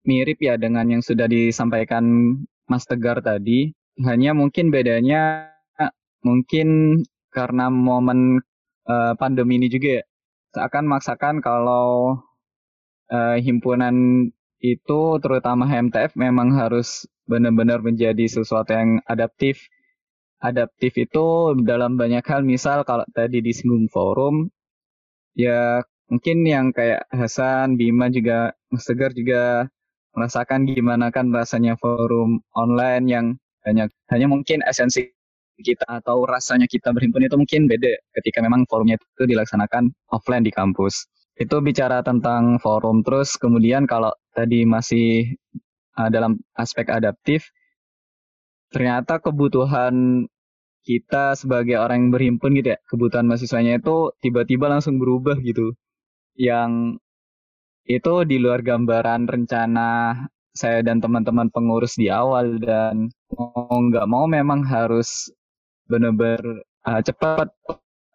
[0.04, 2.36] mirip ya dengan yang sudah disampaikan
[2.72, 3.76] Mas Tegar tadi.
[4.00, 5.52] Hanya mungkin bedanya
[6.24, 7.02] mungkin
[7.34, 8.40] karena momen
[8.88, 10.04] uh, pandemi ini juga ya,
[10.56, 12.22] seakan maksakan kalau
[13.10, 14.30] uh, himpunan
[14.62, 19.68] itu terutama HMTF memang harus benar-benar menjadi sesuatu yang adaptif.
[20.42, 24.50] Adaptif itu dalam banyak hal, misal kalau tadi di disinggung forum,
[25.38, 29.70] ya mungkin yang kayak Hasan, Bima juga, Mas Tegar juga
[30.16, 33.26] merasakan gimana kan rasanya forum online yang
[33.64, 35.14] hanya hanya mungkin esensi
[35.62, 40.50] kita atau rasanya kita berhimpun itu mungkin beda ketika memang forumnya itu dilaksanakan offline di
[40.50, 41.06] kampus.
[41.38, 45.38] Itu bicara tentang forum terus kemudian kalau tadi masih
[45.98, 47.54] uh, dalam aspek adaptif
[48.74, 50.26] ternyata kebutuhan
[50.82, 55.78] kita sebagai orang yang berhimpun gitu ya, kebutuhan mahasiswanya itu tiba-tiba langsung berubah gitu.
[56.34, 56.98] Yang
[57.86, 60.14] itu di luar gambaran rencana
[60.52, 65.32] saya dan teman-teman pengurus di awal dan mau nggak mau memang harus
[65.88, 66.44] benar-benar
[66.88, 67.48] uh, cepat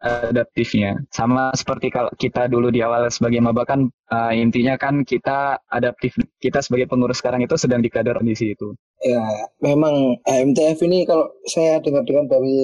[0.05, 1.01] adaptifnya.
[1.09, 6.13] Sama seperti kalau kita dulu di awal sebagai maba kan uh, intinya kan kita adaptif
[6.39, 9.23] kita sebagai pengurus sekarang itu sedang di kadar kondisi itu ya
[9.61, 12.59] memang MTF ini kalau saya dengar-dengar dari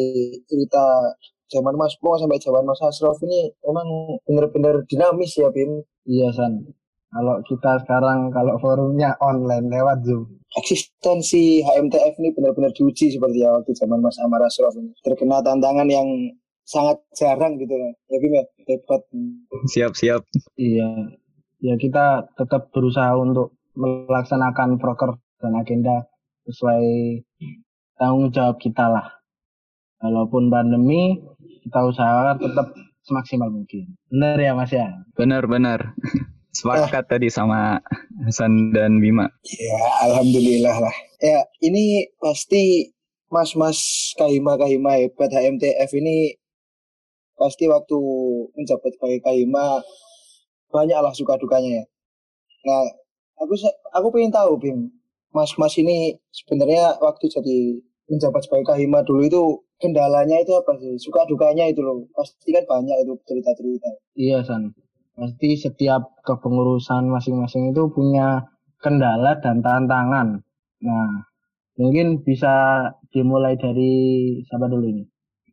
[0.48, 1.12] cerita
[1.52, 3.88] zaman Mas Pong sampai zaman Mas Asrof ini memang
[4.24, 5.84] benar-benar dinamis ya Bim.
[6.02, 6.66] Iya San
[7.12, 10.40] kalau kita sekarang kalau forumnya online lewat Zoom.
[10.56, 15.88] Eksistensi HMTF ini benar-benar diuji seperti ya waktu zaman Mas Amar Asrof ini terkena tantangan
[15.88, 16.08] yang
[16.64, 17.88] sangat jarang gitu ya.
[18.16, 18.44] Bim ya?
[18.64, 19.02] Debat
[19.68, 20.24] siap siap
[20.56, 21.12] iya.
[21.62, 26.08] Ya kita tetap berusaha untuk melaksanakan proker dan agenda
[26.48, 26.84] sesuai
[28.00, 29.08] tanggung jawab kita lah.
[30.00, 31.20] Walaupun pandemi
[31.64, 33.94] kita usahakan tetap semaksimal mungkin.
[34.10, 35.00] Benar ya mas ya?
[35.14, 35.94] Benar benar
[36.52, 37.80] sepakat tadi sama
[38.28, 42.92] Hasan dan Bima ya alhamdulillah lah ya ini pasti
[43.32, 46.36] mas-mas kahima kahima hebat HMTF ini
[47.40, 47.98] pasti waktu
[48.54, 49.80] menjabat sebagai kahima
[50.72, 51.84] banyaklah suka dukanya ya.
[52.64, 52.86] Nah,
[53.42, 53.54] aku
[53.92, 54.88] aku pengen tahu Bim,
[55.34, 59.42] mas-mas ini sebenarnya waktu jadi menjabat sebagai kahima dulu itu
[59.82, 60.96] kendalanya itu apa sih?
[61.02, 62.08] Suka dukanya itu loh.
[62.16, 63.90] Pasti kan banyak itu cerita-cerita.
[64.16, 64.72] Iya San.
[65.12, 68.48] Pasti setiap kepengurusan masing-masing itu punya
[68.80, 70.40] kendala dan tantangan.
[70.82, 71.10] Nah,
[71.76, 73.92] mungkin bisa dimulai dari
[74.48, 75.04] siapa dulu ini?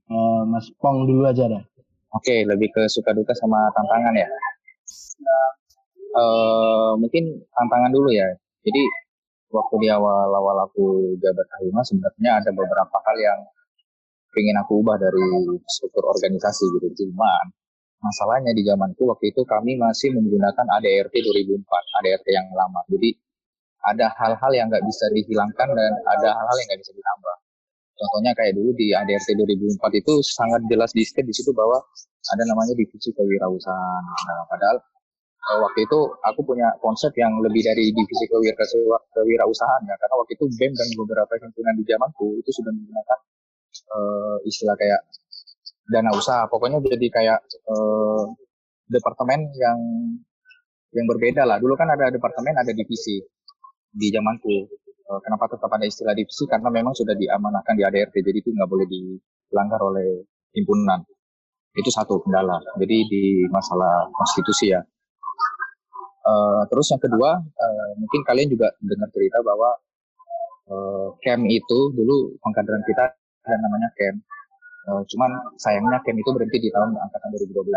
[0.09, 1.63] Uh, Mas Pong dulu aja dah.
[2.17, 4.27] Oke, lebih ke suka duka sama tantangan ya.
[6.15, 8.25] Uh, mungkin tantangan dulu ya.
[8.65, 8.81] Jadi
[9.53, 13.39] waktu di awal-awal aku jabat Kahima sebenarnya ada beberapa hal yang
[14.39, 16.87] ingin aku ubah dari struktur organisasi gitu.
[17.05, 17.53] Cuman
[17.99, 22.81] masalahnya di zamanku waktu itu kami masih menggunakan ADRT 2004, ADRT yang lama.
[22.87, 23.09] Jadi
[23.79, 27.35] ada hal-hal yang nggak bisa dihilangkan dan ada hal-hal yang nggak bisa ditambah.
[27.99, 31.83] Contohnya kayak dulu di ADRT 2004 itu sangat jelas di di situ bahwa
[32.31, 34.03] ada namanya divisi kewirausahaan.
[34.07, 34.77] Nah, padahal
[35.51, 40.45] uh, waktu itu aku punya konsep yang lebih dari divisi kewirausahaan ya, karena waktu itu
[40.47, 43.19] BEM dan beberapa himpunan di zamanku itu sudah menggunakan
[43.91, 45.01] uh, istilah kayak
[45.89, 46.45] dana usaha.
[46.45, 48.23] Pokoknya jadi kayak uh,
[48.87, 49.79] departemen yang
[50.93, 51.57] yang berbeda lah.
[51.57, 53.17] Dulu kan ada departemen, ada divisi
[53.89, 54.69] di zamanku.
[55.09, 58.69] Eh, kenapa tetap ada istilah divisi karena memang sudah diamanahkan di ADRT jadi itu nggak
[58.69, 60.21] boleh dilanggar oleh
[60.53, 61.01] himpunan
[61.73, 64.85] itu satu kendala jadi di masalah konstitusi ya
[66.29, 69.69] uh, terus yang kedua uh, mungkin kalian juga dengar cerita bahwa
[70.69, 73.09] uh, camp itu dulu pengkaderan kita
[73.49, 74.21] ada namanya camp
[74.87, 77.67] uh, cuman sayangnya camp itu berhenti di tahun angkatan 2012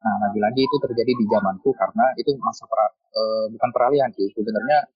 [0.00, 4.32] nah lagi-lagi itu terjadi di zamanku karena itu masa pra, uh, bukan peralihan sih.
[4.32, 4.88] Sebenarnya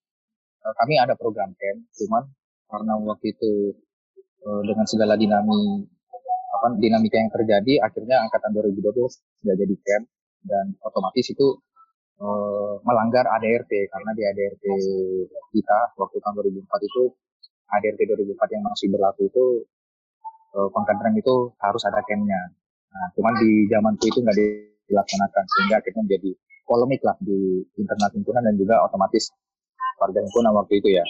[0.64, 2.24] Eh, kami ada program camp, cuman
[2.72, 3.76] karena waktu itu
[4.48, 5.84] uh, dengan segala dinami
[6.56, 8.96] apa dinamika yang terjadi, akhirnya angkatan 2012
[9.44, 10.04] sudah jadi camp
[10.48, 11.60] dan otomatis itu
[12.16, 14.64] uh, melanggar ADRT karena di ADRT
[15.52, 17.02] kita waktu tahun 2004 itu
[17.68, 18.00] ADRT
[18.32, 19.44] 2004 yang masih berlaku itu
[20.54, 22.40] uh, pengkaderan itu harus ada campnya.
[22.94, 26.30] Nah, cuman di zamanku itu nggak dilaksanakan sehingga akhirnya menjadi
[26.64, 29.28] polemik lah di internal himpunan dan juga otomatis
[30.00, 31.04] warga himpunan waktu itu ya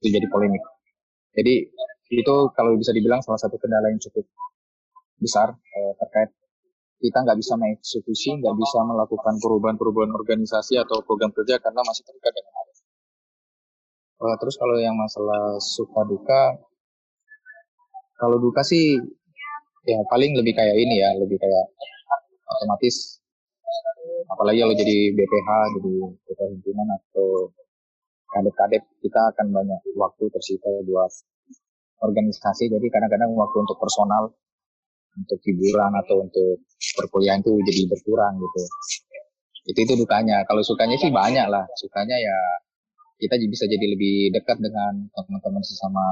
[0.00, 0.62] itu jadi polemik
[1.36, 1.68] jadi
[2.14, 4.24] itu kalau bisa dibilang salah satu kendala yang cukup
[5.20, 6.30] besar eh, terkait
[7.04, 12.32] kita nggak bisa mengeksekusi, nggak bisa melakukan perubahan-perubahan organisasi atau program kerja karena masih terikat
[12.32, 12.80] dengan ADRT.
[14.24, 16.56] Uh, terus kalau yang masalah suka duka,
[18.20, 18.98] kalau duka sih
[19.84, 21.64] ya paling lebih kayak ini ya, lebih kayak
[22.48, 23.20] otomatis
[24.30, 25.48] apalagi kalau jadi BPH
[25.78, 25.92] jadi
[26.26, 27.28] ketua himpunan atau
[28.34, 31.12] kadep-kadep kita akan banyak waktu tersita buat
[32.02, 32.68] organisasi.
[32.68, 34.32] Jadi kadang-kadang waktu untuk personal
[35.14, 36.66] untuk hiburan atau untuk
[36.98, 38.62] perkuliahan itu jadi berkurang gitu.
[39.70, 40.42] Itu itu dukanya.
[40.44, 41.64] Kalau sukanya sih banyak lah.
[41.78, 42.38] Sukanya ya
[43.22, 46.02] kita bisa jadi lebih dekat dengan teman-teman sesama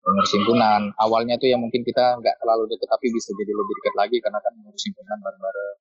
[0.00, 3.94] pengurus himpunan awalnya tuh yang mungkin kita nggak terlalu dekat tapi bisa jadi lebih dekat
[3.96, 5.76] lagi karena kan pengurus himpunan bareng-bareng.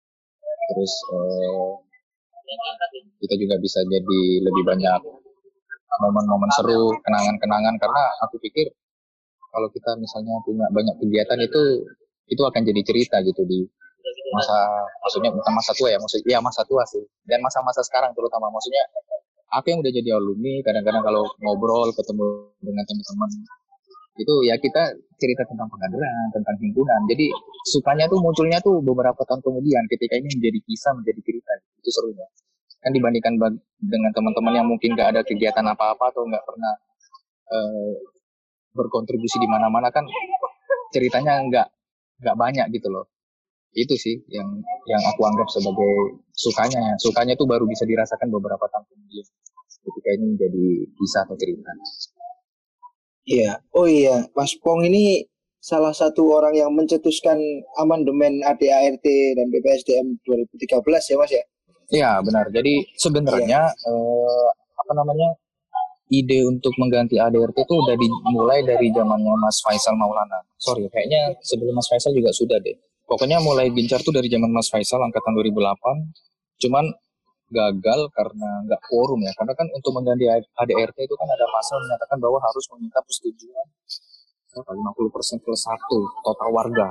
[0.70, 1.72] Terus eh,
[3.24, 5.02] kita juga bisa jadi lebih banyak
[6.00, 7.76] momen-momen seru kenangan-kenangan.
[7.80, 8.68] Karena aku pikir
[9.50, 11.62] kalau kita misalnya punya banyak kegiatan itu
[12.30, 13.66] itu akan jadi cerita gitu di
[14.30, 14.58] masa
[15.02, 17.02] maksudnya bukan masa tua ya maksud ya masa tua sih.
[17.26, 18.84] Dan masa-masa sekarang terutama maksudnya
[19.58, 23.30] aku yang udah jadi alumni kadang-kadang kalau ngobrol ketemu dengan teman-teman
[24.20, 24.84] itu ya kita
[25.16, 27.02] cerita tentang pengadilan, tentang himpunan.
[27.08, 27.32] Jadi
[27.72, 31.52] sukanya tuh munculnya tuh beberapa tahun kemudian ketika ini menjadi kisah, menjadi cerita.
[31.80, 32.28] Itu serunya.
[32.84, 33.40] Kan dibandingkan
[33.80, 36.74] dengan teman-teman yang mungkin gak ada kegiatan apa-apa atau nggak pernah
[37.52, 37.96] uh,
[38.76, 40.04] berkontribusi di mana-mana kan
[40.96, 41.68] ceritanya nggak
[42.24, 43.08] nggak banyak gitu loh.
[43.72, 46.96] Itu sih yang yang aku anggap sebagai sukanya.
[47.00, 49.28] Sukanya tuh baru bisa dirasakan beberapa tahun kemudian
[49.80, 50.68] ketika ini menjadi
[51.00, 51.72] kisah atau cerita.
[53.30, 53.62] Iya.
[53.78, 55.22] Oh iya, Mas Pong ini
[55.62, 57.38] salah satu orang yang mencetuskan
[57.78, 59.06] amandemen ADART
[59.38, 61.44] dan BPSDM 2013 ya Mas ya?
[61.90, 62.50] Iya benar.
[62.50, 63.90] Jadi sebenarnya ya.
[63.90, 64.48] eh,
[64.82, 65.30] apa namanya
[66.10, 70.42] ide untuk mengganti ADRT itu udah dimulai dari zamannya Mas Faisal Maulana.
[70.58, 72.74] Sorry, kayaknya sebelum Mas Faisal juga sudah deh.
[73.06, 76.66] Pokoknya mulai gencar tuh dari zaman Mas Faisal angkatan 2008.
[76.66, 76.90] Cuman
[77.50, 79.34] gagal karena nggak quorum ya.
[79.38, 83.68] Karena kan untuk mengganti ADRT itu kan ada pasal menyatakan bahwa harus meminta persetujuan
[84.50, 86.88] 50% plus satu total warga.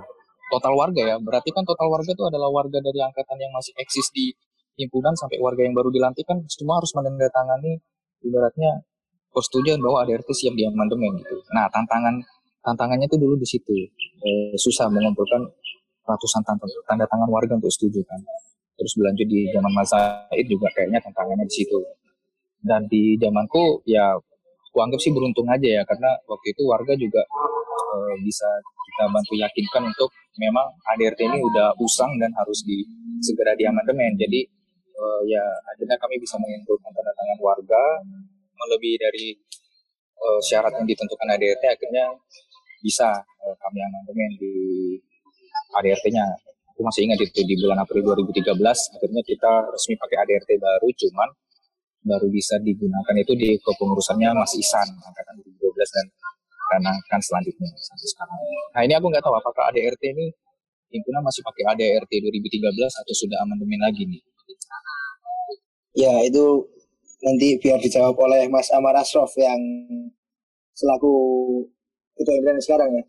[0.48, 4.08] Total warga ya, berarti kan total warga itu adalah warga dari angkatan yang masih eksis
[4.16, 4.32] di
[4.80, 7.82] himpunan sampai warga yang baru dilantik kan semua harus menandatangani
[8.24, 8.86] ibaratnya
[9.34, 11.36] persetujuan bahwa ADRT siap di amandemen gitu.
[11.52, 12.22] Nah tantangan
[12.62, 13.74] tantangannya itu dulu di situ
[14.22, 15.42] e, susah mengumpulkan
[16.08, 18.22] ratusan tanda, tanda tangan warga untuk setuju kan
[18.78, 21.78] terus berlanjut di zaman Mas Said juga kayaknya tantangannya di situ.
[22.62, 24.14] Dan di zamanku ya
[24.70, 27.22] aku anggap sih beruntung aja ya karena waktu itu warga juga
[27.74, 32.86] e, bisa kita bantu yakinkan untuk memang ADRT ini udah usang dan harus di
[33.18, 34.14] segera diamandemen.
[34.14, 34.46] Jadi
[34.94, 35.42] e, ya
[35.74, 37.82] akhirnya kami bisa mengumpulkan tanda tangan warga
[38.58, 39.26] melebihi dari
[40.14, 42.14] e, syarat yang ditentukan ADRT akhirnya
[42.82, 43.10] bisa
[43.42, 44.54] e, kami amandemen di
[45.74, 46.24] ADRT-nya
[46.78, 51.28] aku masih ingat itu di bulan April 2013 akhirnya kita resmi pakai ADRT baru cuman
[52.06, 56.06] baru bisa digunakan itu di kepengurusannya Mas Isan angkatan 2012 dan
[56.70, 58.38] karena kan selanjutnya sampai sekarang.
[58.78, 60.30] Nah ini aku nggak tahu apakah ADRT ini
[60.94, 62.62] himpunan masih pakai ADRT 2013
[63.02, 64.22] atau sudah amandemen lagi nih?
[65.98, 66.62] Ya itu
[67.26, 69.58] nanti biar dijawab oleh Mas Amar Asrof yang
[70.78, 71.10] selaku
[72.14, 73.04] ketua himpunan sekarang ya.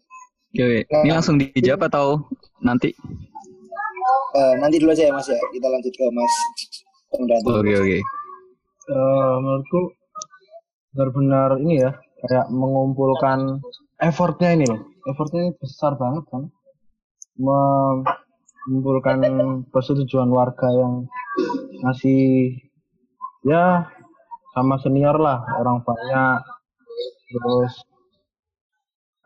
[0.50, 2.26] Oke, nah, ini langsung dijawab atau
[2.66, 2.98] nanti?
[4.36, 5.40] Uh, nanti dulu aja ya mas ya.
[5.54, 6.34] Kita lanjut ke mas
[7.10, 7.66] Oke oke.
[7.66, 8.02] Okay,
[8.90, 9.94] Uh, menurutku
[10.98, 11.94] benar-benar ini ya
[12.26, 13.62] kayak mengumpulkan
[14.02, 14.82] effortnya ini loh.
[15.06, 16.50] Effortnya ini besar banget kan
[17.38, 19.22] mengumpulkan
[19.70, 21.06] persetujuan warga yang
[21.86, 22.58] masih
[23.46, 23.86] ya
[24.58, 25.38] sama senior lah.
[25.62, 26.42] Orang banyak
[27.30, 27.86] terus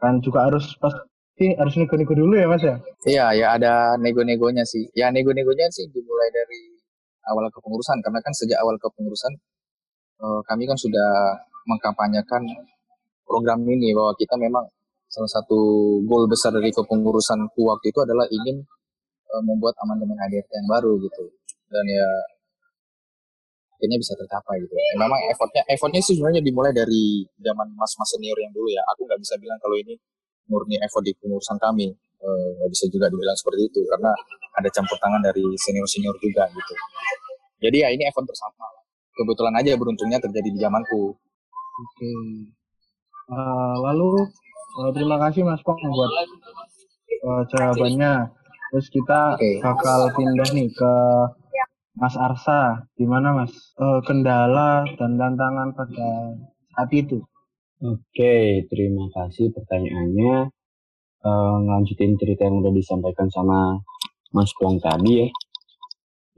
[0.04, 0.92] kan juga harus pas
[1.34, 2.76] sih harus nego-nego dulu ya mas ya?
[3.10, 4.86] Iya ya ada nego-negonya sih.
[4.94, 6.62] Ya nego-negonya sih dimulai dari
[7.30, 9.34] awal kepengurusan karena kan sejak awal kepengurusan
[10.22, 12.44] uh, kami kan sudah mengkampanyekan
[13.24, 14.68] program ini bahwa kita memang
[15.08, 15.60] salah satu
[16.04, 18.60] goal besar dari kepengurusan waktu itu adalah ingin
[19.32, 21.24] uh, membuat amandemen ADRT yang baru gitu
[21.72, 22.08] dan ya
[23.84, 24.72] akhirnya bisa tercapai gitu.
[24.72, 28.80] Ya, memang effortnya effortnya sih sebenarnya dimulai dari zaman mas-mas senior yang dulu ya.
[28.96, 30.00] Aku nggak bisa bilang kalau ini
[30.48, 31.92] murni effort di pengurusan kami
[32.24, 34.12] uh, bisa juga dibilang seperti itu karena
[34.60, 36.74] ada campur tangan dari senior senior juga gitu
[37.64, 38.68] jadi ya ini effort bersama
[39.14, 42.20] kebetulan aja beruntungnya terjadi di zamanku oke okay.
[43.30, 44.28] uh, eh, lalu
[44.82, 46.12] uh, terima kasih mas Pong buat
[47.24, 48.30] uh, jawabannya
[48.74, 49.62] terus kita okay.
[49.62, 50.94] bakal pindah nih ke
[51.94, 53.54] Mas Arsa, gimana Mas?
[53.78, 56.34] Uh, kendala dan tantangan pada
[56.74, 57.22] saat itu?
[57.84, 60.48] Oke, terima kasih pertanyaannya.
[61.20, 63.76] Uh, ngelanjutin cerita yang udah disampaikan sama
[64.32, 65.28] Mas Pong tadi ya.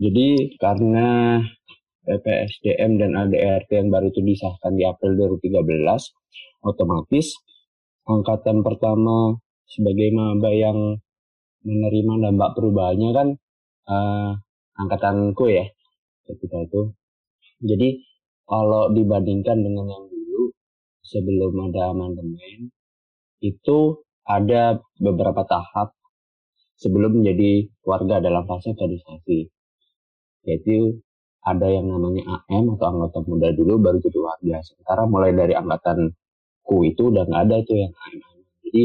[0.01, 1.37] Jadi karena
[2.01, 7.37] PPSDM dan ADRT yang baru itu disahkan di April 2013, otomatis
[8.09, 9.37] angkatan pertama
[9.69, 10.97] sebagai maba yang
[11.61, 13.27] menerima dampak perubahannya kan
[13.85, 14.33] uh,
[14.81, 15.69] angkatanku ya
[16.25, 16.89] ketika itu.
[17.61, 18.01] Jadi
[18.49, 20.05] kalau dibandingkan dengan yang
[21.05, 22.73] sebelum ada amandemen
[23.45, 25.93] itu ada beberapa tahap
[26.81, 29.47] sebelum menjadi warga dalam fase kaderisasi.
[30.45, 31.01] Yaitu
[31.45, 34.57] ada yang namanya AM atau anggota muda dulu baru jadi warga.
[34.65, 36.13] Sementara mulai dari angkatan
[36.65, 38.37] ku itu udah nggak ada tuh yang AM.
[38.65, 38.83] Jadi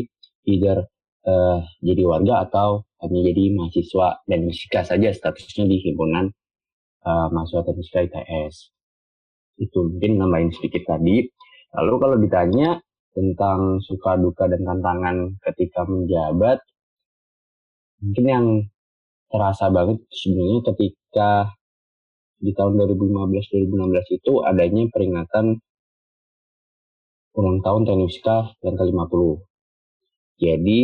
[0.49, 0.79] either
[1.25, 6.29] uh, jadi warga atau hanya jadi mahasiswa dan musika saja statusnya di himpunan
[7.05, 8.77] uh, mahasiswa musika ITS.
[9.57, 11.25] Itu mungkin nambahin sedikit tadi.
[11.71, 12.83] Lalu kalau ditanya
[13.15, 16.59] tentang suka duka dan tantangan ketika menjabat,
[18.03, 18.47] mungkin yang
[19.31, 21.55] terasa banget sebenarnya ketika
[22.41, 25.61] di tahun 2015-2016 itu adanya peringatan
[27.37, 29.23] ulang tahun Tenusika yang ke-50.
[30.41, 30.81] Jadi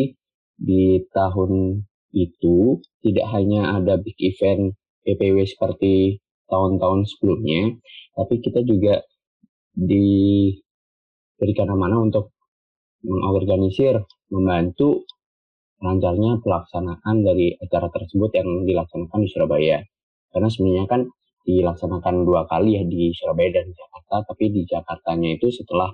[0.56, 1.82] di tahun
[2.14, 7.74] itu tidak hanya ada big event PPW seperti tahun-tahun sebelumnya,
[8.14, 9.02] tapi kita juga
[11.36, 12.32] diberikan amanah untuk
[13.04, 14.00] mengorganisir,
[14.32, 15.04] membantu
[15.84, 19.78] lancarnya pelaksanaan dari acara tersebut yang dilaksanakan di Surabaya.
[20.32, 21.00] Karena sebenarnya kan
[21.44, 25.92] dilaksanakan dua kali ya di Surabaya dan Jakarta, tapi di Jakartanya itu setelah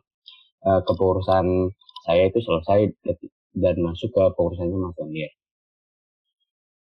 [0.64, 1.74] uh, kepengurusan
[2.06, 2.94] saya itu selesai
[3.58, 5.32] dan masuk ke pengurusannya Mas Daniel.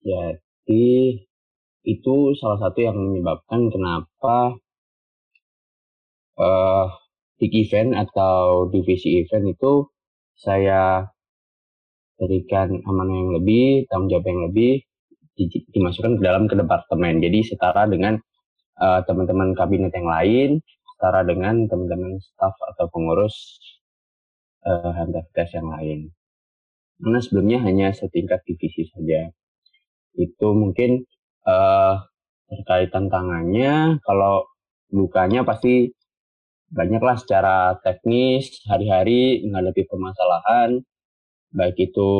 [0.06, 0.86] Jadi
[1.86, 4.58] itu salah satu yang menyebabkan kenapa
[6.40, 6.88] uh,
[7.36, 9.88] big event atau divisi event itu
[10.36, 11.08] saya
[12.16, 14.84] berikan amanah yang lebih, tanggung jawab yang lebih
[15.72, 17.20] dimasukkan ke dalam ke departemen.
[17.20, 18.16] Jadi setara dengan
[18.80, 20.50] uh, teman-teman kabinet yang lain,
[20.96, 23.60] setara dengan teman-teman staf atau pengurus
[24.64, 24.96] uh,
[25.52, 26.08] yang lain.
[26.96, 29.28] Karena sebelumnya hanya setingkat divisi saja.
[30.16, 31.04] Itu mungkin
[31.44, 32.00] uh,
[32.48, 34.48] terkait tantangannya, kalau
[34.88, 35.92] bukanya pasti
[36.70, 40.82] banyaklah secara teknis hari-hari menghadapi permasalahan
[41.56, 42.12] baik itu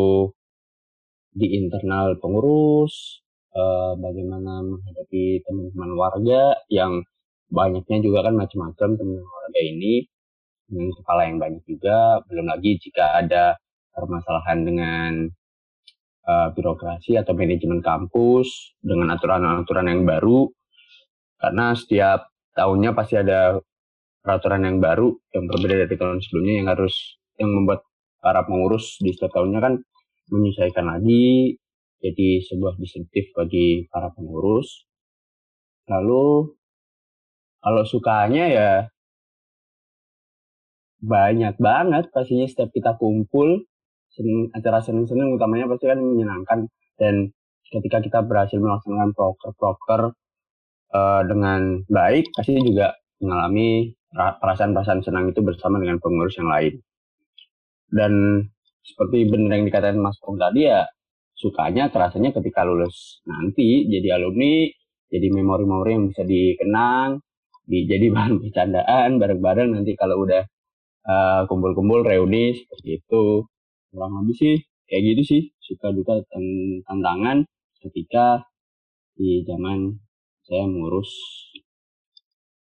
[1.37, 3.21] di internal pengurus,
[3.53, 7.05] uh, bagaimana menghadapi teman-teman warga yang
[7.53, 10.09] banyaknya juga kan macam-macam teman warga ini
[10.67, 13.61] dengan kepala yang banyak juga, belum lagi jika ada
[13.93, 15.11] permasalahan dengan
[16.27, 20.49] uh, birokrasi atau manajemen kampus dengan aturan-aturan yang baru,
[21.39, 23.61] karena setiap tahunnya pasti ada
[24.27, 26.95] peraturan yang baru yang berbeda dari tahun sebelumnya yang harus
[27.39, 27.87] yang membuat
[28.19, 29.75] para pengurus di setiap tahunnya kan
[30.35, 31.55] menyesuaikan lagi
[32.03, 34.83] jadi sebuah disinsentif bagi para pengurus.
[35.87, 36.51] Lalu
[37.63, 38.71] kalau sukanya ya
[41.07, 43.63] banyak banget pastinya setiap kita kumpul
[44.11, 46.59] sen, acara seneng-seneng utamanya pasti kan menyenangkan
[46.99, 47.31] dan
[47.71, 50.03] ketika kita berhasil melaksanakan proker-proker
[50.91, 56.75] uh, dengan baik pasti juga mengalami perasaan-perasaan senang itu bersama dengan pengurus yang lain.
[57.87, 58.43] Dan
[58.83, 60.87] seperti benar yang dikatakan Mas Pong tadi ya
[61.37, 64.73] sukanya terasanya ketika lulus nanti jadi alumni
[65.13, 67.21] jadi memori-memori yang bisa dikenang
[67.67, 70.43] di, jadi bahan bercandaan bareng-bareng nanti kalau udah
[71.07, 73.47] uh, kumpul-kumpul reuni seperti itu.
[73.91, 76.23] Kurang lebih sih kayak gitu sih suka duka
[76.87, 77.43] tantangan
[77.83, 78.47] ketika
[79.19, 79.99] di zaman
[80.47, 81.11] saya mengurus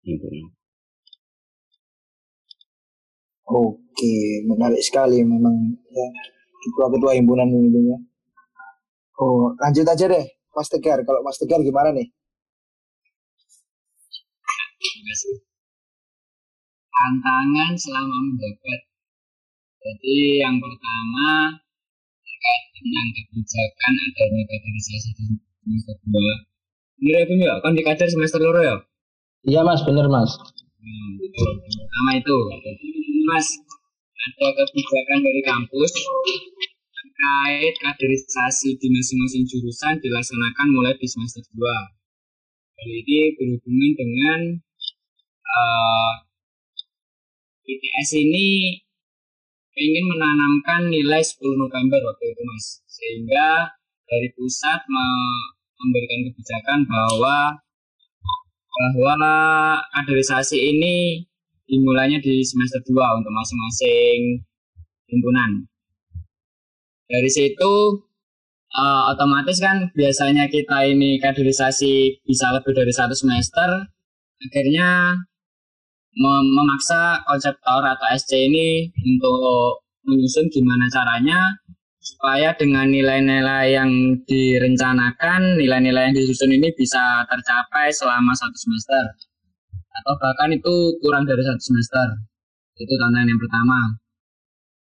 [0.02, 0.26] gitu
[3.46, 5.54] Oke, menarik sekali memang
[5.94, 6.06] ya,
[6.66, 7.94] ketua-ketua himpunan ini.
[7.94, 7.98] Ya.
[9.22, 10.98] Oh, lanjut aja deh, Mas Tegar.
[11.06, 12.10] Kalau Mas Tegar gimana nih?
[16.90, 18.80] Tantangan selama menjabat.
[19.78, 21.54] Jadi yang pertama
[22.26, 25.24] terkait dengan kebijakan adanya kaderisasi di
[25.62, 26.34] semester dua.
[26.98, 28.76] Ini itu ya, kan dikajar semester loro ya?
[29.46, 30.34] Iya mas, bener mas.
[30.82, 32.36] Hmm, Pertama itu,
[33.26, 33.46] Mas,
[34.16, 35.92] ada kebijakan dari kampus
[36.94, 41.58] terkait kaderisasi di masing-masing jurusan dilaksanakan mulai di semester 2.
[42.76, 44.40] Hal ini berhubungan dengan
[45.42, 46.12] uh,
[47.66, 48.78] eh, ITS ini
[49.76, 53.74] ingin menanamkan nilai 10 November waktu itu mas sehingga
[54.08, 54.80] dari pusat
[55.76, 57.60] memberikan kebijakan bahwa
[58.76, 59.32] bahwa
[59.92, 61.24] kaderisasi ini
[61.66, 64.46] dimulainya di semester 2 untuk masing-masing
[65.10, 65.50] himpunan.
[67.06, 67.74] Dari situ
[68.74, 73.68] uh, otomatis kan biasanya kita ini kaderisasi bisa lebih dari satu semester,
[74.42, 75.14] akhirnya
[76.16, 81.60] mem memaksa konseptor atau SC ini untuk menyusun gimana caranya
[82.00, 83.90] supaya dengan nilai-nilai yang
[84.24, 89.02] direncanakan, nilai-nilai yang disusun ini bisa tercapai selama satu semester
[90.02, 92.06] atau bahkan itu kurang dari satu semester.
[92.76, 93.78] Itu tantangan yang pertama.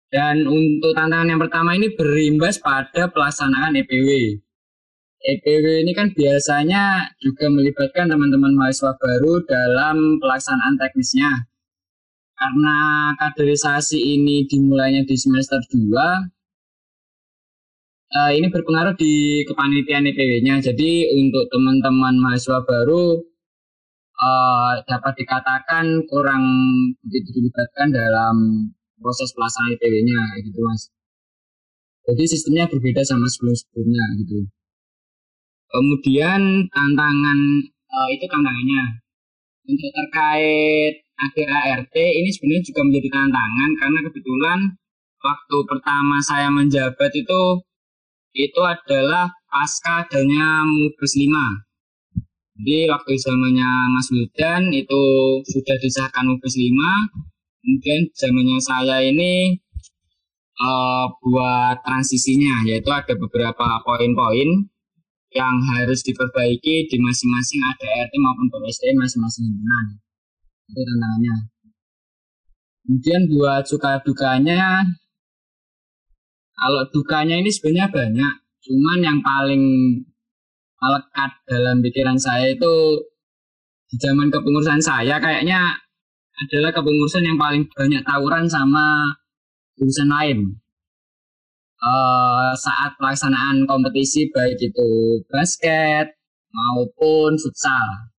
[0.08, 4.40] Dan untuk tantangan yang pertama ini berimbas pada pelaksanaan EPW.
[5.18, 11.30] EPW ini kan biasanya juga melibatkan teman-teman mahasiswa baru dalam pelaksanaan teknisnya.
[12.38, 12.78] Karena
[13.18, 16.38] kaderisasi ini dimulainya di semester 2,
[18.14, 20.62] uh, ini berpengaruh di kepanitiaan IPW-nya.
[20.62, 23.18] Jadi untuk teman-teman mahasiswa baru
[24.18, 26.44] uh, dapat dikatakan kurang
[27.06, 28.36] dilibatkan dalam
[28.98, 30.90] proses pelaksanaan IPW-nya gitu mas.
[32.08, 34.48] Jadi sistemnya berbeda sama sebelum-sebelumnya gitu.
[35.68, 37.38] Kemudian tantangan
[37.68, 39.04] uh, itu tantangannya
[39.68, 44.60] untuk terkait ADART ini sebenarnya juga menjadi tantangan karena kebetulan
[45.20, 47.42] waktu pertama saya menjabat itu
[48.38, 51.67] itu adalah pasca adanya Mubes 5.
[52.58, 55.02] Jadi waktu zamannya Mas Wildan itu
[55.46, 56.74] sudah disahkan Mubes 5,
[57.62, 59.62] kemudian zamannya saya ini
[60.58, 64.66] uh, buat transisinya, yaitu ada beberapa poin-poin
[65.38, 69.86] yang harus diperbaiki di masing-masing ADRT maupun PSD masing-masing himpunan.
[70.66, 71.36] Itu tantangannya.
[72.82, 74.82] Kemudian buat suka dukanya
[76.58, 78.34] kalau dukanya ini sebenarnya banyak,
[78.66, 79.62] cuman yang paling
[80.78, 82.74] melekat dalam pikiran saya itu
[83.88, 85.74] di zaman kepengurusan saya kayaknya
[86.38, 89.02] adalah kepengurusan yang paling banyak tawuran sama
[89.74, 90.38] jurusan lain.
[91.78, 96.10] Uh, saat pelaksanaan kompetisi baik itu basket
[96.50, 98.10] maupun futsal.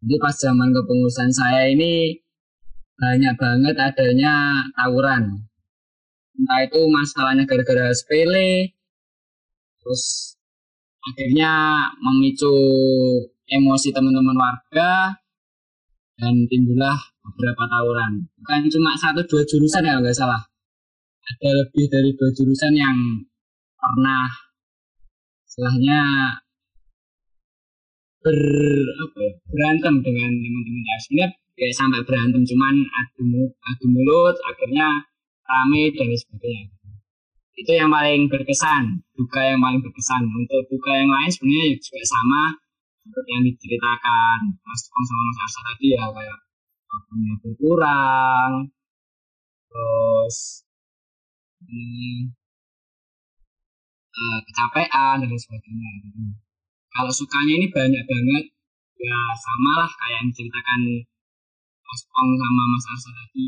[0.00, 2.16] Jadi pas zaman kepengurusan saya ini
[2.96, 5.44] banyak banget adanya tawuran
[6.36, 8.76] entah itu masalahnya gara-gara sepele
[9.80, 10.36] terus
[11.06, 12.54] akhirnya memicu
[13.46, 15.14] emosi teman-teman warga
[16.18, 18.26] dan timbullah beberapa tawuran.
[18.42, 20.42] Bukan cuma satu dua jurusan ya nggak salah.
[21.26, 22.96] Ada lebih dari dua jurusan yang
[23.76, 24.26] pernah
[25.46, 26.00] setelahnya
[28.26, 28.38] ber
[29.06, 35.06] apa ya, berantem dengan teman-teman ya sebenarnya kayak sampai berantem cuman adu adu mulut akhirnya
[35.46, 36.66] rame dan sebagainya
[37.56, 40.22] itu yang paling berkesan duka yang paling berkesan.
[40.28, 42.42] Untuk duka yang lain sebenarnya juga sama
[43.06, 46.38] seperti yang diceritakan Mas Tong sama Mas Arsa tadi ya kayak
[46.86, 48.52] waktunya berkurang
[49.66, 50.36] terus
[51.64, 52.32] hmm,
[54.12, 55.90] uh, kecapean dan sebagainya.
[56.92, 58.44] Kalau sukanya ini banyak banget
[58.96, 60.80] ya sama lah kayak yang diceritakan
[61.86, 63.46] Mas Pong sama Mas Arsa tadi.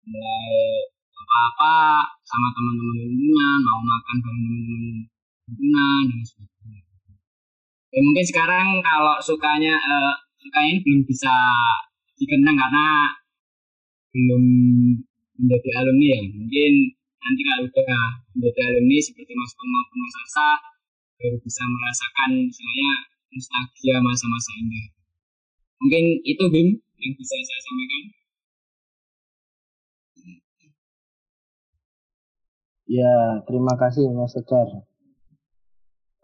[0.00, 1.76] Mulai apa-apa
[2.24, 4.80] sama teman-teman lingkungan, mau makan bareng teman-teman
[5.50, 6.82] lingkungan dan sebagainya.
[7.90, 11.34] Ya, mungkin sekarang kalau sukanya uh, sukanya ini belum bisa
[12.14, 12.86] dikenang karena
[14.14, 14.44] belum
[15.42, 16.20] menjadi alumni ya.
[16.30, 16.72] Mungkin
[17.20, 18.02] nanti kalau udah
[18.36, 20.48] menjadi alumni seperti Mas Pong maupun Mas Asa
[21.20, 22.90] baru bisa merasakan misalnya
[23.34, 24.86] nostalgia masa-masa indah.
[25.80, 28.19] Mungkin itu Bim yang bisa saya sampaikan.
[32.90, 34.66] Ya, terima kasih Mas Secar.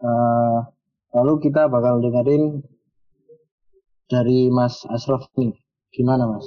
[0.03, 0.67] Uh,
[1.15, 2.59] lalu kita bakal dengerin
[4.11, 5.55] dari Mas Asraf nih.
[5.95, 6.43] Gimana Mas?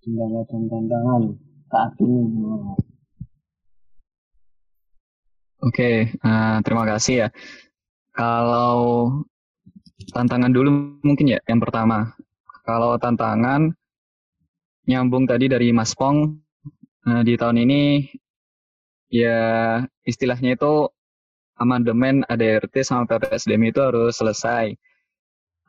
[0.00, 1.22] Kendala dan tantangan
[1.68, 2.24] saat ini.
[5.68, 7.28] Oke, uh, terima kasih ya.
[8.16, 9.12] Kalau
[10.16, 12.16] tantangan dulu mungkin ya, yang pertama.
[12.64, 13.68] Kalau tantangan
[14.88, 16.40] nyambung tadi dari Mas Pong,
[17.04, 18.08] uh, di tahun ini
[19.10, 19.38] ya
[20.06, 20.88] istilahnya itu
[21.60, 24.72] amandemen ADRT sama PPSDM itu harus selesai.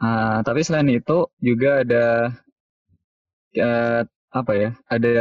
[0.01, 2.05] Uh, tapi selain itu juga ada
[3.59, 4.69] uh, apa ya?
[4.87, 5.19] Ada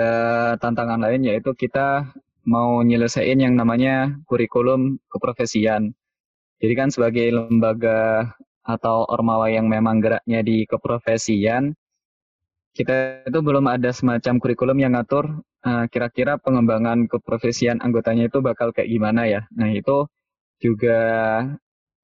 [0.62, 2.14] tantangan lain yaitu kita
[2.46, 5.92] mau nyelesain yang namanya kurikulum keprofesian.
[6.60, 8.30] Jadi kan sebagai lembaga
[8.64, 11.72] atau ormawa yang memang geraknya di keprofesian,
[12.76, 18.70] kita itu belum ada semacam kurikulum yang ngatur eh, kira-kira pengembangan keprofesian anggotanya itu bakal
[18.70, 19.40] kayak gimana ya.
[19.54, 20.06] Nah itu
[20.60, 20.98] juga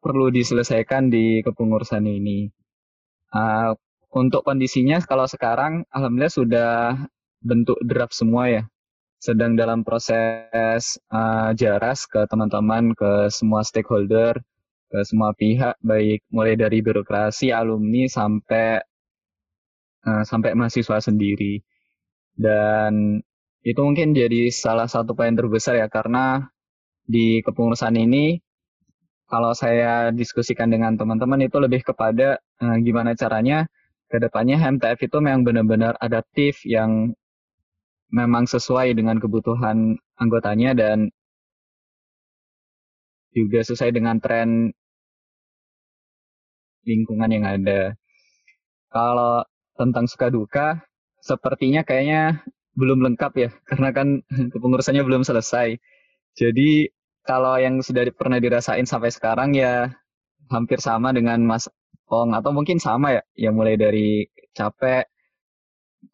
[0.00, 2.46] perlu diselesaikan di kepengurusan ini.
[3.34, 3.74] Uh,
[4.14, 6.72] untuk kondisinya kalau sekarang alhamdulillah sudah
[7.42, 8.64] bentuk draft semua ya.
[9.16, 14.36] sedang dalam proses uh, jaras ke teman-teman, ke semua stakeholder,
[14.92, 18.84] ke semua pihak, baik mulai dari birokrasi, alumni sampai
[20.06, 21.60] uh, sampai mahasiswa sendiri.
[22.36, 23.20] Dan
[23.66, 26.46] itu mungkin jadi salah satu poin terbesar ya karena
[27.06, 28.38] di kepengurusan ini
[29.26, 33.66] kalau saya diskusikan dengan teman-teman itu lebih kepada uh, gimana caranya
[34.06, 37.10] ke depannya HMTF itu memang benar-benar adaptif yang
[38.14, 41.10] memang sesuai dengan kebutuhan anggotanya dan
[43.34, 44.70] juga sesuai dengan tren
[46.86, 47.98] lingkungan yang ada.
[48.94, 49.42] Kalau
[49.76, 50.82] tentang suka duka,
[51.22, 52.42] sepertinya kayaknya
[52.76, 55.78] belum lengkap ya, karena kan kepengurusannya belum selesai.
[56.36, 56.90] Jadi
[57.26, 59.90] kalau yang sudah pernah dirasain sampai sekarang ya
[60.52, 61.66] hampir sama dengan Mas
[62.06, 65.10] Ong atau mungkin sama ya, ya mulai dari capek,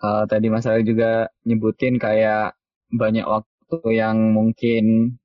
[0.01, 2.57] uh, tadi Mas Ali juga nyebutin kayak
[2.89, 5.17] banyak waktu yang mungkin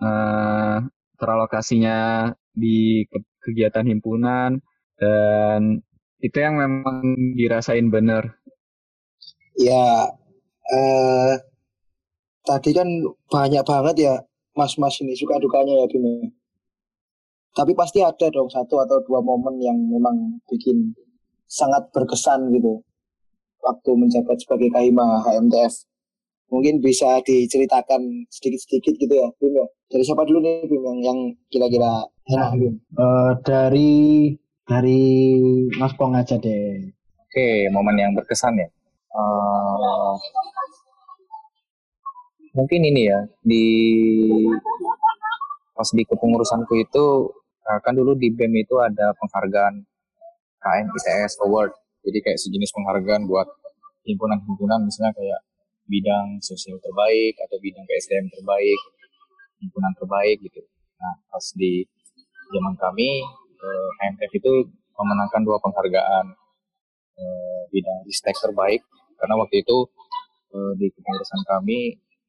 [0.00, 0.80] uh,
[1.20, 4.64] teralokasinya di ke kegiatan himpunan
[4.96, 5.84] dan
[6.24, 7.04] itu yang memang
[7.36, 8.40] dirasain bener.
[9.60, 10.08] Ya,
[10.72, 11.32] eh,
[12.48, 12.88] tadi kan
[13.28, 14.14] banyak banget ya
[14.56, 16.32] mas-mas ini suka dukanya ya Bimo.
[17.54, 20.96] Tapi pasti ada dong satu atau dua momen yang memang bikin
[21.46, 22.82] sangat berkesan gitu
[23.62, 25.86] waktu menjabat sebagai Kahima HMTF.
[26.50, 29.66] Mungkin bisa diceritakan sedikit-sedikit gitu ya, Bim ya.
[29.90, 31.18] Dari siapa dulu nih Bim yang, yang
[31.48, 32.74] kira-kira enak Bim?
[32.98, 33.92] Uh, dari
[34.64, 35.02] dari
[35.76, 36.88] Mas Pong aja deh.
[37.28, 38.68] Oke, momen yang berkesan ya.
[39.14, 40.14] Uh,
[42.54, 43.66] mungkin ini ya di
[45.74, 47.30] pas di kepengurusanku itu
[47.66, 49.82] eh, kan dulu di BEM itu ada penghargaan
[50.62, 53.48] KM ITS Award jadi kayak sejenis penghargaan buat
[54.04, 55.40] himpunan-himpunan misalnya kayak
[55.88, 58.80] bidang sosial terbaik atau bidang PSDM terbaik,
[59.60, 60.60] himpunan terbaik gitu.
[61.00, 61.84] Nah, pas di
[62.52, 63.24] zaman kami,
[63.64, 64.52] eh, itu
[64.94, 66.26] memenangkan dua penghargaan
[67.18, 68.82] eh, bidang ristek terbaik.
[69.18, 69.76] Karena waktu itu
[70.54, 71.78] eh, di kepengurusan kami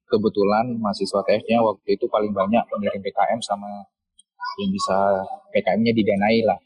[0.05, 3.69] kebetulan mahasiswa TF-nya waktu itu paling banyak pengirim PKM sama
[4.61, 4.97] yang bisa
[5.53, 6.59] PKM-nya didanai lah.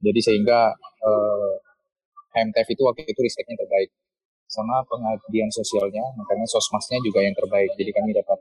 [0.00, 1.52] Jadi sehingga eh,
[2.30, 3.90] HMTF itu waktu itu risetnya terbaik.
[4.50, 7.70] Sama pengabdian sosialnya makanya sosmasnya juga yang terbaik.
[7.78, 8.38] Jadi kami dapat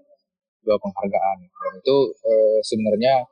[0.66, 1.38] dua penghargaan.
[1.46, 1.98] Dan itu
[2.66, 3.30] sebenarnya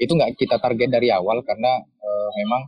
[0.00, 2.64] itu nggak kita target dari awal karena e, memang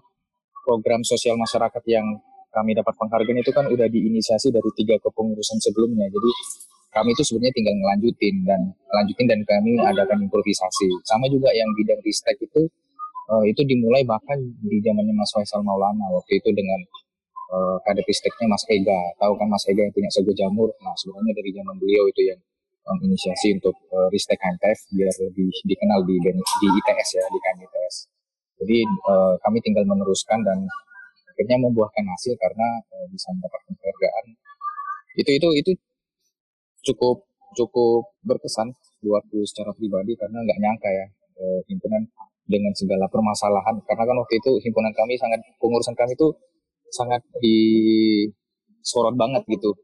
[0.69, 2.05] program sosial masyarakat yang
[2.53, 6.05] kami dapat penghargaan itu kan udah diinisiasi dari tiga kepengurusan sebelumnya.
[6.13, 6.31] Jadi
[6.93, 8.61] kami itu sebenarnya tinggal melanjutin dan
[8.93, 10.89] lanjutin dan kami adakan improvisasi.
[11.09, 12.69] Sama juga yang bidang ristek itu
[13.33, 16.85] uh, itu dimulai bahkan di zamannya Mas Faisal Maulana waktu itu dengan
[17.57, 19.01] uh, kaderistiknya Mas Ega.
[19.17, 20.69] Tahu kan Mas Ega yang punya Sego Jamur?
[20.85, 22.41] Nah sebenarnya dari zaman beliau itu yang
[22.83, 27.97] menginisiasi untuk uh, Ristek HMTF biar lebih dikenal di di ITS ya di KM ITS
[28.63, 28.79] jadi
[29.11, 30.63] uh, kami tinggal meneruskan dan
[31.35, 34.25] akhirnya membuahkan hasil karena uh, bisa mendapatkan penghargaan.
[35.19, 35.73] Itu itu itu
[36.87, 37.27] cukup
[37.59, 38.71] cukup berkesan
[39.03, 41.07] buatku secara pribadi karena nggak nyangka ya
[41.67, 42.07] himpunan
[42.47, 43.83] dengan segala permasalahan.
[43.83, 46.31] Karena kan waktu itu himpunan kami sangat pengurusan kami itu
[46.95, 49.75] sangat disorot banget gitu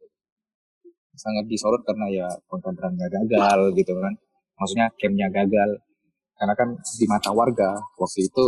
[1.19, 4.15] sangat disorot karena ya kontraktornya gagal gitu kan.
[4.59, 5.71] Maksudnya campnya gagal.
[6.39, 8.45] Karena kan di mata warga waktu itu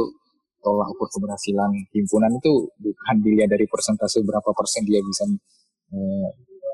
[0.63, 5.25] tolak ukur keberhasilan himpunan itu bukan dilihat dari persentase berapa persen dia bisa
[5.91, 6.29] eh,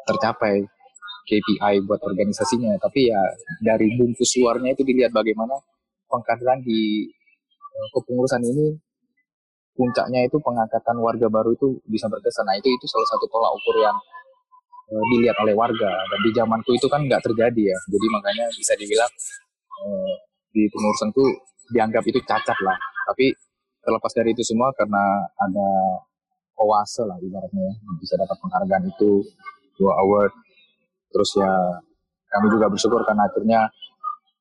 [0.05, 0.61] tercapai
[1.27, 2.77] KPI buat organisasinya.
[2.77, 3.21] Tapi ya
[3.65, 5.57] dari bungkus luarnya itu dilihat bagaimana
[6.07, 7.09] pengkaderan di
[7.97, 8.77] kepengurusan ini
[9.77, 12.49] puncaknya itu pengangkatan warga baru itu bisa berkesan.
[12.49, 13.97] Nah itu itu salah satu tolak ukur yang
[14.91, 17.79] uh, dilihat oleh warga dan di zamanku itu kan nggak terjadi ya.
[17.91, 19.13] Jadi makanya bisa dibilang
[19.83, 20.15] uh,
[20.55, 21.25] di pengurusanku
[21.75, 22.79] dianggap itu cacat lah.
[23.13, 23.35] Tapi
[23.83, 25.69] terlepas dari itu semua karena ada
[26.57, 29.23] oase lah ibaratnya ya, bisa dapat penghargaan itu
[29.79, 30.33] dua award.
[31.13, 31.53] Terus ya
[32.37, 33.61] kami juga bersyukur karena akhirnya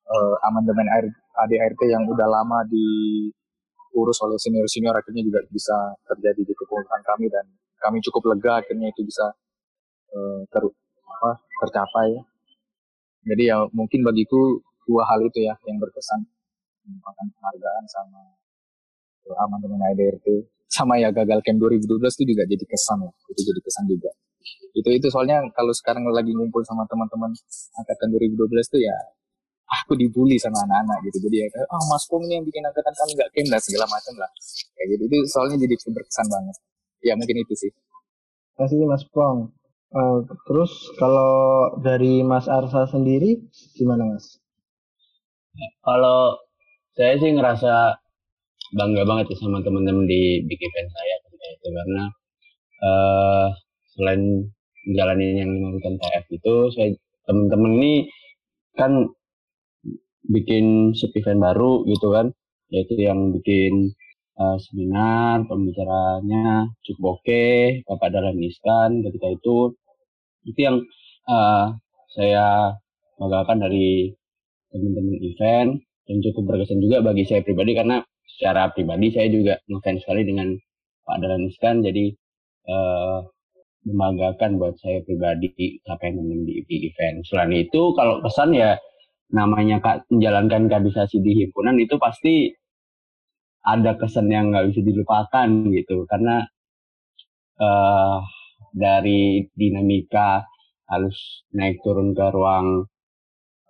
[0.09, 0.87] uh, amandemen
[1.35, 7.45] ADRT yang udah lama diurus oleh senior-senior akhirnya juga bisa terjadi di kepengurusan kami dan
[7.79, 9.29] kami cukup lega akhirnya itu bisa
[10.11, 10.63] uh, ter,
[11.07, 11.31] apa,
[11.65, 12.09] tercapai.
[13.25, 16.21] Jadi ya mungkin bagiku dua hal itu ya yang berkesan.
[16.85, 18.21] Merupakan penghargaan sama
[19.41, 21.87] amandemen ADRT sama ya gagal camp 2012
[22.19, 23.13] itu juga jadi kesan lah.
[23.31, 24.11] Itu jadi kesan juga.
[24.75, 27.31] Itu itu soalnya kalau sekarang lagi ngumpul sama teman-teman
[27.79, 28.35] angkatan 2012
[28.75, 28.97] itu ya
[29.65, 31.17] aku dibully sama anak-anak gitu.
[31.25, 34.13] Jadi ya oh mas Pong ini yang bikin angkatan kami nggak kem dan segala macam
[34.19, 34.29] lah.
[34.75, 35.03] Kayak gitu.
[35.09, 36.55] Itu soalnya jadi berkesan banget.
[37.01, 37.71] Ya mungkin itu sih.
[38.59, 39.55] Kasih mas Pong
[39.95, 43.39] Uh, terus kalau dari Mas Arsa sendiri
[43.79, 44.43] gimana Mas?
[45.87, 46.35] Kalau
[46.99, 47.95] saya sih ngerasa
[48.75, 51.15] bangga banget ya sama teman-teman di big event saya
[51.55, 52.03] itu karena
[52.83, 53.47] uh,
[53.95, 54.21] selain
[54.85, 56.87] menjalani yang lima bulan TF itu saya
[57.25, 57.93] teman-teman ini
[58.75, 58.91] kan
[60.27, 62.35] bikin sub event baru gitu kan
[62.73, 63.95] yaitu yang bikin
[64.37, 67.45] uh, seminar pembicaranya cukup oke
[67.87, 69.73] Bapak dalam Iskan ketika itu
[70.45, 70.77] itu yang
[71.29, 71.73] uh,
[72.13, 72.73] saya
[73.17, 74.13] banggakan dari
[74.71, 75.69] teman-teman event
[76.05, 78.03] dan cukup berkesan juga bagi saya pribadi karena
[78.37, 80.53] secara pribadi saya juga ngefans sekali dengan
[81.05, 82.05] Pak Dahlan Iskan jadi
[82.69, 83.19] uh,
[83.85, 87.21] membanggakan buat saya pribadi capaian di event.
[87.29, 88.73] Selain itu kalau pesan ya
[89.29, 92.49] namanya kak, menjalankan kaderisasi di himpunan itu pasti
[93.65, 96.45] ada kesan yang nggak bisa dilupakan gitu karena
[97.61, 98.21] uh,
[98.75, 100.43] dari dinamika
[100.91, 102.91] harus naik turun ke ruang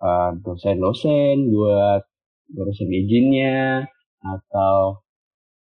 [0.02, 2.02] uh, dosen-dosen buat
[2.58, 3.86] urusan izinnya
[4.20, 5.00] atau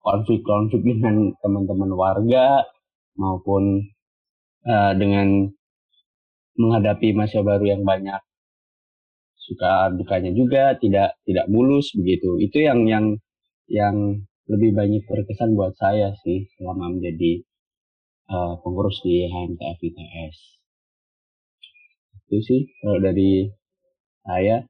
[0.05, 2.68] konflik-konflik dengan teman-teman warga
[3.16, 3.89] maupun
[4.68, 5.49] uh, dengan
[6.61, 8.20] menghadapi masa baru yang banyak.
[9.43, 12.39] Suka dukanya juga tidak tidak mulus begitu.
[12.39, 13.18] Itu yang yang
[13.66, 17.43] yang lebih banyak berkesan buat saya sih selama menjadi
[18.28, 20.62] uh, pengurus di HMTF ITS
[22.32, 23.52] itu sih kalau dari
[24.24, 24.64] saya.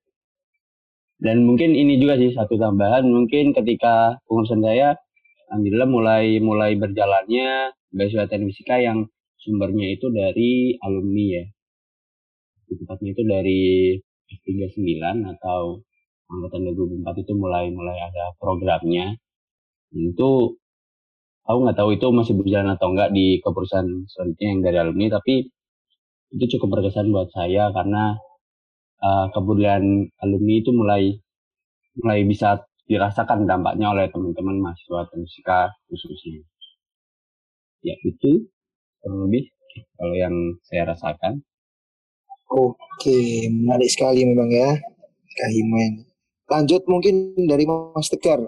[1.23, 3.07] Dan mungkin ini juga sih satu tambahan.
[3.07, 4.99] Mungkin ketika pengurusan saya
[5.47, 9.07] alhamdulillah mulai mulai berjalannya beasiswa teknik fisika yang
[9.39, 11.45] sumbernya itu dari alumni ya.
[12.73, 13.63] Tepatnya itu dari
[14.27, 15.85] 39 atau
[16.27, 19.15] angkatan 2004 itu mulai mulai ada programnya.
[19.95, 20.59] Itu
[21.47, 25.35] aku nggak tahu itu masih berjalan atau enggak di keperusahaan selanjutnya yang dari alumni tapi
[26.33, 28.17] itu cukup berkesan buat saya karena
[29.03, 31.13] uh, kemudian alumni itu mulai
[32.01, 36.43] mulai bisa dirasakan dampaknya oleh teman-teman mahasiswa musika khususnya
[37.83, 38.47] ya itu
[39.03, 39.51] lebih
[39.99, 41.43] kalau yang saya rasakan
[42.53, 44.77] Oke, menarik sekali memang ya,
[45.41, 46.05] Kahimen.
[46.53, 48.45] Lanjut mungkin dari Mas Tegar.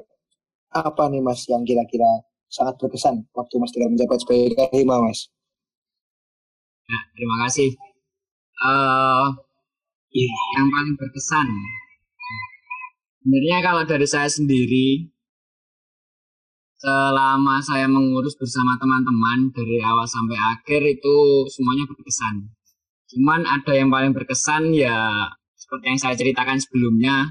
[0.69, 2.21] Apa nih Mas yang kira-kira
[2.55, 5.27] sangat berkesan waktu Mas Tegar menjabat sebagai Kahima, Mas?
[6.87, 7.71] Nah, terima kasih.
[8.63, 9.27] Uh,
[10.15, 11.49] yang paling berkesan,
[13.19, 15.11] sebenarnya kalau dari saya sendiri,
[16.79, 21.17] selama saya mengurus bersama teman-teman dari awal sampai akhir itu
[21.51, 22.55] semuanya berkesan
[23.15, 27.31] Cuman ada yang paling berkesan ya seperti yang saya ceritakan sebelumnya,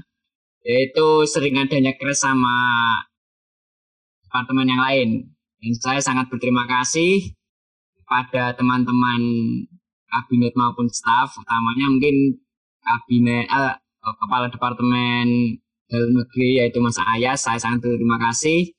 [0.64, 2.56] yaitu sering adanya crash sama
[4.34, 5.30] departemen yang lain.
[5.62, 7.30] Dan saya sangat berterima kasih
[8.02, 9.22] pada teman-teman
[10.10, 12.42] kabinet maupun staf, utamanya mungkin
[12.82, 15.54] kabinet eh, kepala departemen
[15.86, 17.46] dalam negeri yaitu Mas Ayas.
[17.46, 18.74] Saya sangat berterima kasih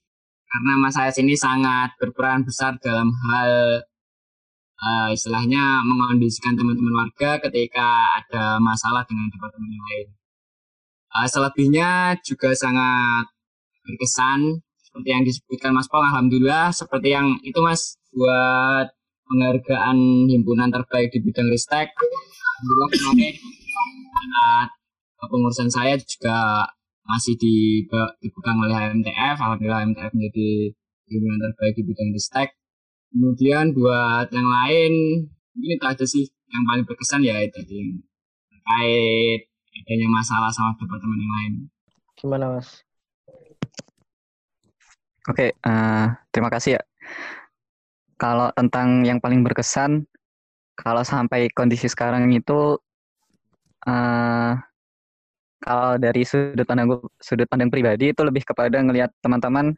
[0.51, 3.79] karena Mas Ayas ini sangat berperan besar dalam hal
[4.83, 10.07] uh, istilahnya mengondisikan teman-teman warga ketika ada masalah dengan departemen yang lain.
[11.15, 13.31] Uh, selebihnya juga sangat
[13.87, 14.64] berkesan
[14.95, 18.87] seperti yang disebutkan Mas Pong, Alhamdulillah seperti yang itu Mas buat
[19.27, 21.91] penghargaan himpunan terbaik di bidang ristek.
[21.91, 23.35] Alhamdulillah kemarin
[24.15, 24.69] saat
[25.19, 26.63] pengurusan saya juga
[27.03, 29.35] masih dipegang oleh HMTF.
[29.35, 30.71] Alhamdulillah HMTF menjadi
[31.11, 32.55] himpunan terbaik di bidang ristek
[33.15, 34.91] kemudian buat yang lain
[35.55, 38.03] ini itu aja sih yang paling berkesan ya itu yang
[38.51, 41.53] terkait adanya masalah sama departemen yang lain
[42.19, 42.83] gimana mas
[45.29, 46.81] oke uh, terima kasih ya
[48.15, 50.07] kalau tentang yang paling berkesan
[50.75, 52.79] kalau sampai kondisi sekarang itu
[53.87, 54.51] uh,
[55.65, 59.73] kalau dari sudut pandang sudut pandang pribadi itu lebih kepada ngelihat teman-teman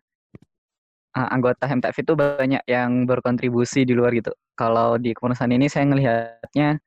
[1.17, 4.29] uh, anggota MTF itu banyak yang berkontribusi di luar gitu.
[4.53, 6.77] Kalau di kepengurusan ini saya melihatnya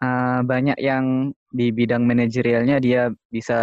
[0.00, 3.60] uh, banyak yang di bidang manajerialnya dia bisa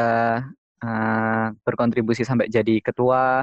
[0.83, 3.41] uh, berkontribusi sampai jadi ketua.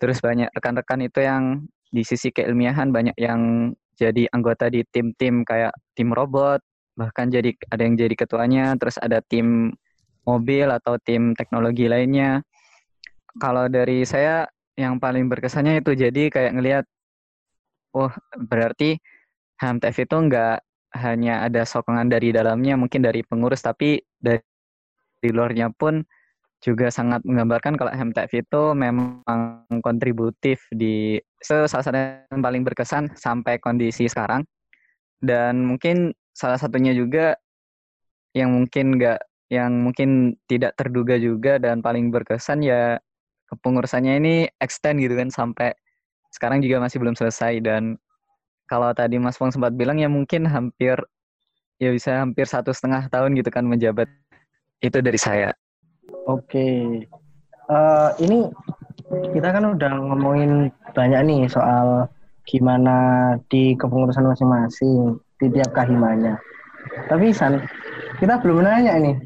[0.00, 5.76] Terus banyak rekan-rekan itu yang di sisi keilmiahan banyak yang jadi anggota di tim-tim kayak
[5.92, 6.64] tim robot,
[6.96, 9.76] bahkan jadi ada yang jadi ketuanya, terus ada tim
[10.24, 12.40] mobil atau tim teknologi lainnya.
[13.36, 14.48] Kalau dari saya
[14.80, 16.84] yang paling berkesannya itu jadi kayak ngelihat
[17.92, 18.14] wah
[18.48, 18.96] berarti
[19.60, 20.56] HMTF itu nggak
[20.96, 24.40] hanya ada sokongan dari dalamnya mungkin dari pengurus tapi dari,
[25.30, 26.00] luarnya pun
[26.60, 29.24] juga sangat menggambarkan kalau HMTF itu memang
[29.80, 31.96] kontributif di salah satu
[32.28, 34.44] yang paling berkesan sampai kondisi sekarang.
[35.20, 37.36] Dan mungkin salah satunya juga
[38.36, 43.02] yang mungkin nggak yang mungkin tidak terduga juga dan paling berkesan ya
[43.50, 45.74] kepengurusannya ini extend gitu kan sampai
[46.30, 47.58] sekarang juga masih belum selesai.
[47.64, 47.96] Dan
[48.70, 51.00] kalau tadi Mas Pong sempat bilang ya mungkin hampir
[51.80, 54.06] ya bisa hampir satu setengah tahun gitu kan menjabat.
[54.80, 55.52] Itu dari saya.
[56.28, 57.00] Oke,
[57.72, 58.48] uh, ini
[59.32, 62.06] kita kan udah ngomongin banyak nih soal
[62.44, 66.36] gimana di kepengurusan masing-masing di tiap kahimanya.
[67.08, 67.62] Tapi San,
[68.20, 69.16] kita belum nanya nih,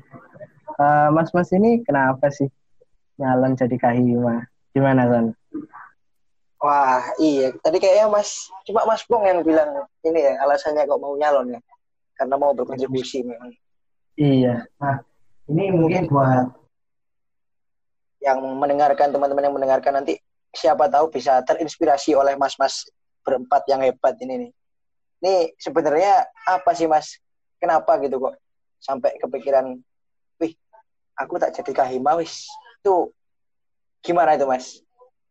[0.78, 2.46] uh, mas-mas ini kenapa sih
[3.18, 4.46] nyalon jadi kahima?
[4.74, 5.26] Gimana San?
[6.64, 7.52] Wah, iya.
[7.60, 11.60] Tadi kayaknya Mas, cuma Mas Pong yang bilang ini ya alasannya kok mau nyalon ya,
[12.16, 13.52] karena mau berkontribusi memang.
[14.16, 14.64] Iya.
[14.80, 14.96] Nah,
[15.52, 16.63] ini mungkin buat
[18.24, 20.16] yang mendengarkan teman-teman yang mendengarkan nanti
[20.48, 22.88] siapa tahu bisa terinspirasi oleh mas-mas
[23.20, 24.50] berempat yang hebat ini nih.
[25.20, 27.20] Ini sebenarnya apa sih mas?
[27.60, 28.40] Kenapa gitu kok
[28.80, 29.76] sampai kepikiran,
[30.40, 30.52] wih,
[31.16, 32.48] aku tak jadi kahima wis.
[32.80, 33.12] Itu
[34.00, 34.80] gimana itu mas?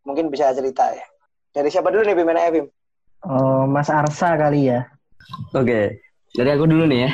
[0.06, 1.06] Mungkin bisa cerita ya.
[1.54, 2.66] Dari siapa dulu nih Bimena Bim?
[3.24, 4.84] Oh, Mas Arsa kali ya.
[5.56, 6.04] Oke,
[6.36, 7.12] dari aku dulu nih ya.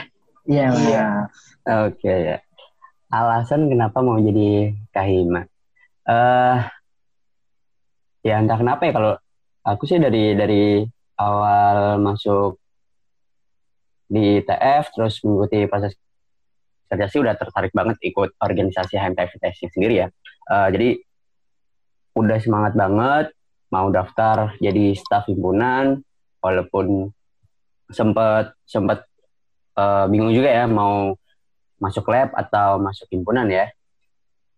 [0.49, 1.05] Iya, iya.
[1.85, 2.37] Oke ya.
[3.13, 5.45] Alasan kenapa mau jadi kahima?
[6.09, 6.57] Uh,
[8.25, 9.13] ya entah kenapa ya kalau
[9.63, 10.83] aku sih dari dari
[11.21, 12.57] awal masuk
[14.09, 15.93] di TF terus mengikuti proses
[16.89, 20.07] kerja sih udah tertarik banget ikut organisasi HMTF testing sendiri ya.
[20.49, 20.97] Uh, jadi
[22.17, 23.25] udah semangat banget
[23.69, 26.01] mau daftar jadi staf himpunan
[26.41, 27.13] walaupun
[27.93, 29.05] sempat sempat
[29.77, 31.13] uh, bingung juga ya mau
[31.77, 33.69] masuk lab atau masuk himpunan ya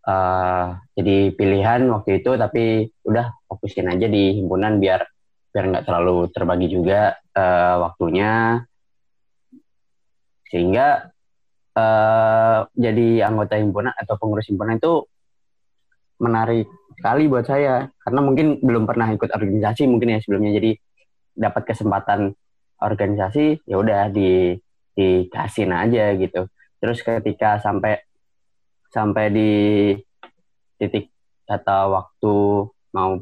[0.06, 5.02] uh, jadi pilihan waktu itu tapi udah fokusin aja di himpunan biar
[5.52, 8.64] biar nggak terlalu terbagi juga uh, waktunya.
[10.48, 11.12] Sehingga
[11.76, 15.04] uh, jadi anggota himpunan atau pengurus himpunan itu
[16.20, 17.88] menarik sekali buat saya.
[18.00, 20.56] Karena mungkin belum pernah ikut organisasi mungkin ya sebelumnya.
[20.56, 20.70] Jadi
[21.36, 22.32] dapat kesempatan
[22.80, 24.56] organisasi ya udah di
[24.92, 26.48] dikasih aja gitu.
[26.80, 28.00] Terus ketika sampai
[28.92, 29.50] sampai di
[30.76, 31.08] titik
[31.48, 32.36] kata waktu
[32.92, 33.18] mau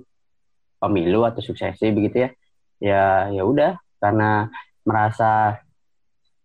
[0.83, 2.31] pemilu atau suksesi begitu ya.
[2.81, 4.49] Ya ya udah karena
[4.83, 5.61] merasa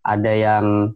[0.05, 0.93] ada yang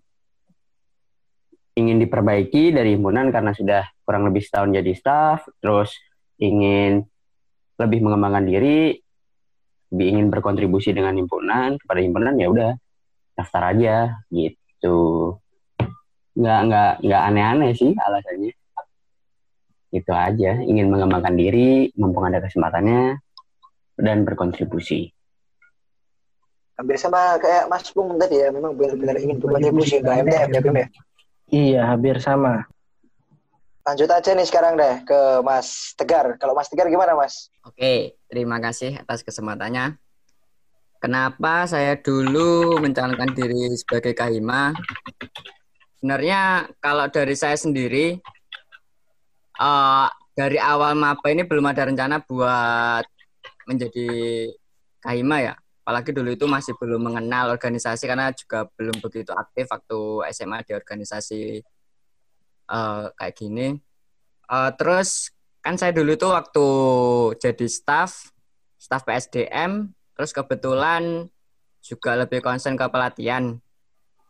[1.79, 5.95] ingin diperbaiki dari himpunan karena sudah kurang lebih setahun jadi staff terus
[6.35, 7.07] ingin
[7.79, 8.99] lebih mengembangkan diri
[9.95, 12.71] lebih ingin berkontribusi dengan himpunan kepada himpunan ya udah
[13.39, 15.38] daftar aja gitu
[16.37, 18.53] nggak nggak nggak aneh-aneh sih alasannya.
[19.89, 23.17] Itu aja ingin mengembangkan diri mumpung ada kesempatannya
[23.97, 25.09] dan berkontribusi.
[26.77, 30.77] Hampir sama kayak Mas Bung tadi ya memang benar-benar ingin berkontribusi ke MTF ya Bim
[30.77, 30.87] ya?
[31.49, 32.69] Iya hampir sama.
[33.83, 36.37] Lanjut aja nih sekarang deh ke Mas Tegar.
[36.37, 37.49] Kalau Mas Tegar gimana Mas?
[37.65, 39.97] Oke terima kasih atas kesempatannya.
[40.99, 44.75] Kenapa saya dulu mencalonkan diri sebagai kahima
[45.99, 48.15] sebenarnya kalau dari saya sendiri
[49.59, 53.03] uh, dari awal maba ini belum ada rencana buat
[53.67, 54.07] menjadi
[55.03, 55.53] kahima ya.
[55.83, 59.99] Apalagi dulu itu masih belum mengenal organisasi karena juga belum begitu aktif waktu
[60.31, 61.59] SMA di organisasi
[62.71, 63.75] uh, kayak gini.
[64.47, 66.67] Uh, terus kan saya dulu tuh waktu
[67.43, 68.31] jadi staff
[68.79, 71.27] staff PSDM terus kebetulan
[71.83, 73.59] juga lebih konsen ke pelatihan.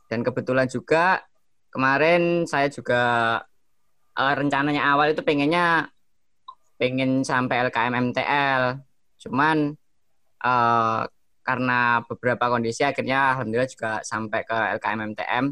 [0.09, 1.21] Dan kebetulan juga
[1.69, 3.03] kemarin saya juga
[4.17, 5.89] uh, rencananya awal itu pengennya
[6.79, 8.61] pengen sampai LKM MTL
[9.19, 9.75] cuman
[10.43, 11.03] uh,
[11.43, 15.45] karena beberapa kondisi akhirnya alhamdulillah juga sampai ke LKM MTM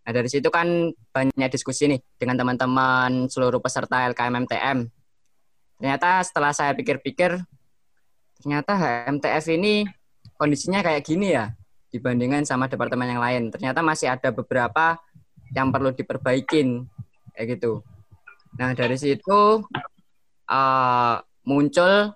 [0.00, 4.78] nah dari situ kan banyak diskusi nih dengan teman-teman seluruh peserta LKM MTM
[5.76, 7.36] ternyata setelah saya pikir-pikir
[8.40, 9.84] ternyata HMTF ini
[10.40, 11.52] kondisinya kayak gini ya
[11.90, 13.42] dibandingkan sama departemen yang lain.
[13.50, 14.96] Ternyata masih ada beberapa
[15.54, 16.86] yang perlu diperbaikin
[17.34, 17.82] kayak gitu.
[18.58, 19.64] Nah dari situ
[20.50, 21.14] uh,
[21.46, 22.14] muncul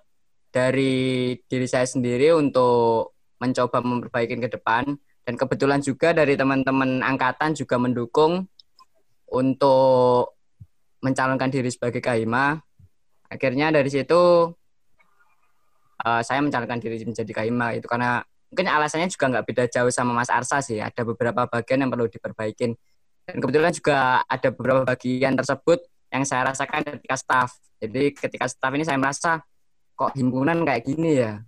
[0.51, 4.95] dari diri saya sendiri untuk mencoba memperbaiki ke depan
[5.27, 8.47] dan kebetulan juga dari teman-teman angkatan juga mendukung
[9.27, 10.37] untuk
[11.03, 12.61] mencalonkan diri sebagai kahima.
[13.27, 14.53] Akhirnya dari situ
[16.05, 18.23] uh, saya mencalonkan diri menjadi kahima itu karena
[18.53, 20.79] mungkin alasannya juga nggak beda jauh sama Mas Arsa sih.
[20.79, 22.77] Ada beberapa bagian yang perlu diperbaikin
[23.25, 25.81] dan kebetulan juga ada beberapa bagian tersebut
[26.13, 27.49] yang saya rasakan ketika staff.
[27.81, 29.41] Jadi ketika staff ini saya merasa
[29.97, 31.41] kok himpunan kayak gini ya.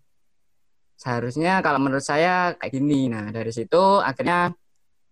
[0.98, 3.14] Seharusnya kalau menurut saya kayak gini.
[3.14, 4.50] Nah dari situ akhirnya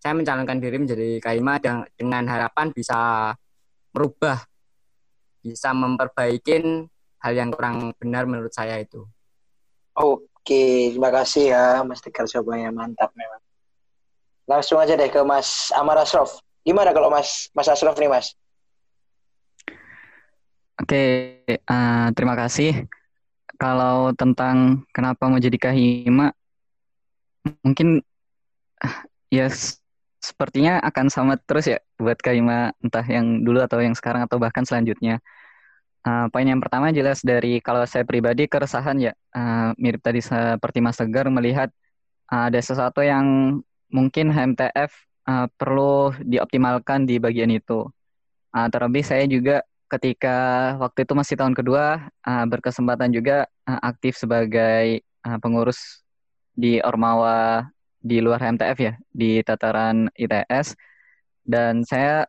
[0.01, 1.61] saya mencalonkan diri menjadi Kaima
[1.93, 3.31] dengan harapan bisa
[3.93, 4.41] merubah,
[5.45, 6.85] bisa memperbaiki
[7.21, 9.05] hal yang kurang benar menurut saya itu.
[9.95, 13.41] Oke, terima kasih ya Mas Tegar jawabannya mantap memang.
[14.45, 16.37] Langsung aja deh ke Mas Amar Asrof.
[16.65, 18.33] Gimana kalau Mas Mas Asrof nih Mas?
[20.81, 21.05] Oke,
[21.47, 22.89] uh, terima kasih.
[23.55, 26.35] Kalau tentang kenapa mau jadi kahima,
[27.63, 28.03] mungkin
[29.31, 29.47] ya
[30.19, 34.65] sepertinya akan sama terus ya buat kahima entah yang dulu atau yang sekarang atau bahkan
[34.65, 35.21] selanjutnya.
[36.05, 40.77] Uh, poin yang pertama jelas dari kalau saya pribadi keresahan ya uh, mirip tadi seperti
[40.77, 41.73] Mas Tegar melihat
[42.29, 43.57] uh, ada sesuatu yang
[43.89, 44.93] mungkin HMTF
[45.27, 47.89] uh, perlu dioptimalkan di bagian itu.
[48.55, 50.37] Uh, terlebih saya juga ketika
[50.81, 56.01] waktu itu masih tahun kedua uh, berkesempatan juga uh, aktif sebagai uh, pengurus
[56.55, 57.67] di Ormawa
[57.99, 60.77] di luar MTF ya di tataran ITS
[61.45, 62.25] dan saya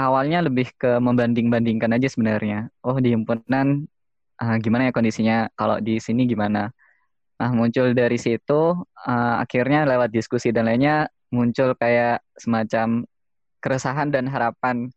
[0.00, 2.72] awalnya lebih ke membanding-bandingkan aja sebenarnya.
[2.82, 3.84] Oh di himpunan
[4.40, 5.38] uh, gimana ya kondisinya?
[5.54, 6.72] Kalau di sini gimana?
[7.40, 13.06] Nah muncul dari situ uh, akhirnya lewat diskusi dan lainnya muncul kayak semacam
[13.62, 14.90] keresahan dan harapan.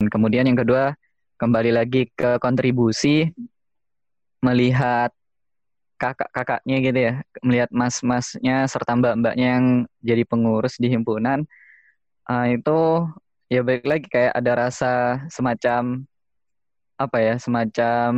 [0.00, 0.96] Dan kemudian yang kedua
[1.36, 3.28] kembali lagi ke kontribusi
[4.40, 5.12] melihat
[6.00, 9.66] kakak-kakaknya gitu ya, melihat mas-masnya serta mbak-mbaknya yang
[10.00, 11.44] jadi pengurus di himpunan,
[12.24, 13.04] uh, itu
[13.52, 14.92] ya baik lagi kayak ada rasa
[15.28, 16.08] semacam
[16.96, 18.10] apa ya, semacam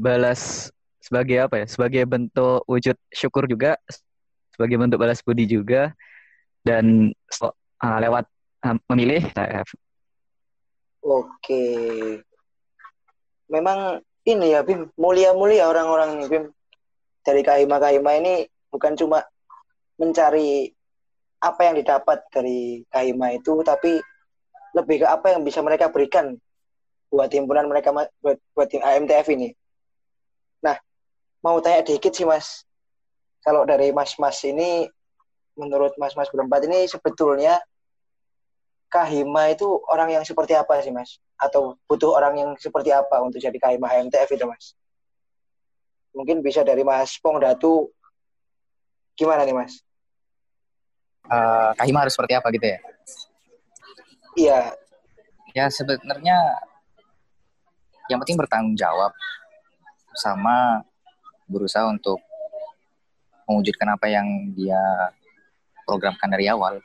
[0.00, 0.72] balas
[1.04, 3.76] sebagai apa ya, sebagai bentuk wujud syukur juga,
[4.56, 5.92] sebagai bentuk balas budi juga,
[6.66, 8.24] dan uh, lewat
[8.64, 9.68] uh, memilih TF
[11.00, 11.64] Oke.
[13.48, 16.44] Memang ini ya Bim, mulia-mulia orang-orang Bim.
[17.20, 19.20] Dari kahima-kahima ini bukan cuma
[20.00, 20.72] mencari
[21.40, 24.00] apa yang didapat dari kahima itu, tapi
[24.76, 26.36] lebih ke apa yang bisa mereka berikan
[27.10, 29.52] buat himpunan mereka buat, buat AMTF ini.
[30.64, 30.76] Nah,
[31.44, 32.64] mau tanya dikit sih Mas.
[33.40, 34.84] Kalau dari Mas-Mas ini,
[35.60, 37.60] menurut Mas-Mas berempat ini sebetulnya
[38.90, 41.22] Kahima itu orang yang seperti apa sih mas?
[41.38, 44.74] Atau butuh orang yang seperti apa untuk jadi Kahima HMTF itu mas?
[46.10, 47.86] Mungkin bisa dari Mas Pong Datu.
[49.14, 49.78] Gimana nih mas?
[51.30, 52.78] Uh, Kahima harus seperti apa gitu ya?
[54.34, 54.60] Iya.
[55.54, 56.36] Ya sebenarnya
[58.10, 59.14] yang penting bertanggung jawab
[60.18, 60.82] sama
[61.46, 62.18] berusaha untuk
[63.46, 64.26] mewujudkan apa yang
[64.58, 64.82] dia
[65.90, 66.78] programkan dari awal.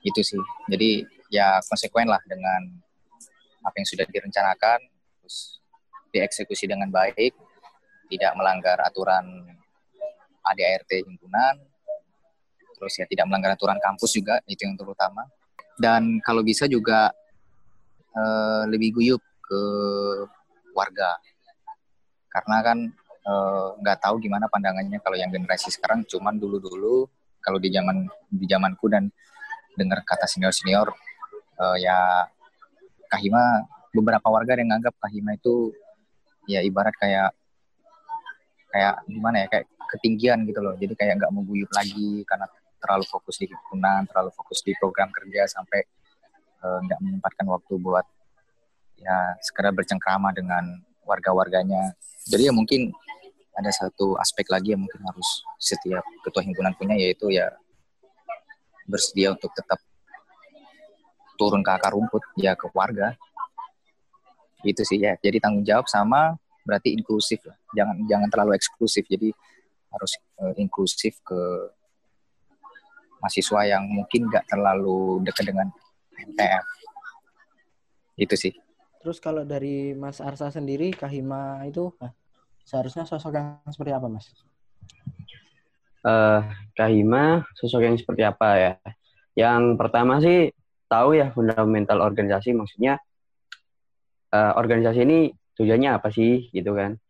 [0.00, 0.40] Itu sih.
[0.72, 2.80] Jadi ya konsekuen lah dengan
[3.60, 4.80] apa yang sudah direncanakan
[5.20, 5.60] terus
[6.08, 7.36] dieksekusi dengan baik
[8.08, 9.44] tidak melanggar aturan
[10.40, 11.60] ADART himpunan
[12.78, 15.26] terus ya tidak melanggar aturan kampus juga itu yang terutama.
[15.76, 17.10] Dan kalau bisa juga
[18.14, 19.62] eh, lebih guyup ke
[20.72, 21.18] warga.
[22.30, 22.78] Karena kan
[23.26, 26.96] eh, nggak eh, tahu gimana pandangannya kalau yang generasi sekarang cuman dulu dulu
[27.48, 29.08] kalau di zaman di zamanku dan
[29.72, 30.92] dengar kata senior-senior
[31.56, 32.28] uh, ya
[33.08, 35.72] Kahima beberapa warga yang nganggap Kahima itu
[36.44, 37.32] ya ibarat kayak
[38.68, 39.64] kayak gimana ya kayak
[39.96, 40.76] ketinggian gitu loh.
[40.76, 42.44] Jadi kayak nggak mau guyup lagi karena
[42.84, 45.80] terlalu fokus di himpunan terlalu fokus di program kerja sampai
[46.60, 48.04] eh, nggak uh, menyempatkan waktu buat
[49.00, 51.96] ya sekedar bercengkrama dengan warga-warganya.
[52.28, 52.92] Jadi ya mungkin
[53.58, 57.50] ada satu aspek lagi yang mungkin harus setiap ketua himpunan punya yaitu ya
[58.86, 59.82] bersedia untuk tetap
[61.34, 63.18] turun ke akar rumput ya ke warga.
[64.62, 65.18] Itu sih ya.
[65.18, 67.58] Jadi tanggung jawab sama berarti inklusif lah.
[67.74, 69.04] Jangan jangan terlalu eksklusif.
[69.10, 69.34] Jadi
[69.90, 71.40] harus uh, inklusif ke
[73.18, 75.66] mahasiswa yang mungkin nggak terlalu dekat dengan
[76.14, 76.66] MTF
[78.18, 78.54] itu sih.
[78.98, 81.94] Terus kalau dari Mas Arsa sendiri Kahima itu
[82.68, 84.28] seharusnya sosok yang seperti apa Mas
[86.04, 86.44] uh,
[86.76, 88.72] Kahima sosok yang seperti apa ya?
[89.32, 90.52] Yang pertama sih
[90.90, 93.00] tahu ya fundamental organisasi maksudnya
[94.34, 95.18] uh, organisasi ini
[95.56, 97.00] tujuannya apa sih gitu kan.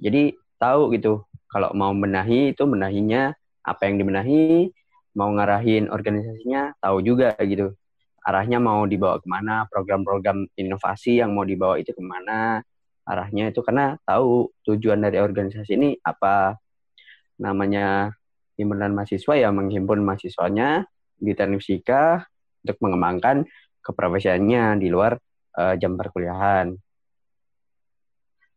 [0.00, 3.36] Jadi tahu gitu kalau mau menahi itu menahinya
[3.66, 4.70] apa yang dimenahi,
[5.18, 7.74] mau ngarahin organisasinya tahu juga gitu.
[8.26, 12.58] Arahnya mau dibawa ke mana, program-program inovasi yang mau dibawa itu ke mana,
[13.06, 16.58] arahnya itu karena tahu tujuan dari organisasi ini apa
[17.38, 18.10] namanya
[18.58, 22.26] himpunan mahasiswa ya menghimpun mahasiswanya di teknik fisika
[22.66, 23.46] untuk mengembangkan
[23.80, 25.14] keprofesiannya di luar
[25.54, 26.74] uh, jam perkuliahan.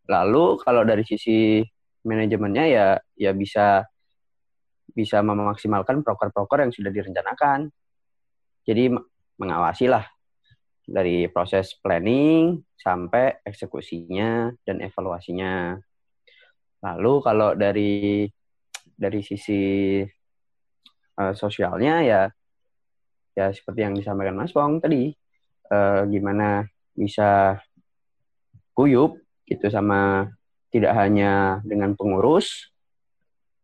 [0.10, 1.62] Lalu kalau dari sisi
[2.02, 3.86] manajemennya ya ya bisa
[4.90, 7.70] bisa memaksimalkan proker-proker yang sudah direncanakan.
[8.66, 8.90] Jadi
[9.38, 10.04] mengawasi lah
[10.90, 15.78] dari proses planning sampai eksekusinya dan evaluasinya.
[16.82, 18.26] Lalu kalau dari
[18.98, 20.02] dari sisi
[21.22, 22.22] uh, sosialnya ya
[23.38, 25.14] ya seperti yang disampaikan Mas Pong tadi
[25.72, 26.68] uh, gimana
[26.98, 27.62] bisa
[28.76, 29.16] kuyup
[29.48, 30.28] gitu sama
[30.74, 32.74] tidak hanya dengan pengurus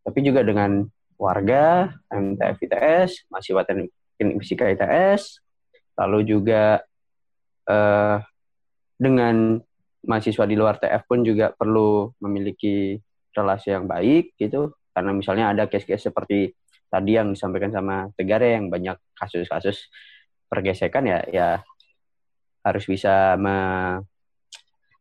[0.05, 0.85] tapi juga dengan
[1.17, 3.89] warga MTF ITS, mahasiswa teknik
[4.43, 5.41] fisika ITS,
[5.97, 6.85] lalu juga
[7.69, 8.17] uh,
[8.95, 9.59] dengan
[10.05, 12.95] mahasiswa di luar TF pun juga perlu memiliki
[13.35, 16.55] relasi yang baik gitu karena misalnya ada case-case seperti
[16.87, 19.91] tadi yang disampaikan sama Tegare yang banyak kasus-kasus
[20.47, 21.49] pergesekan ya ya
[22.63, 23.57] harus bisa me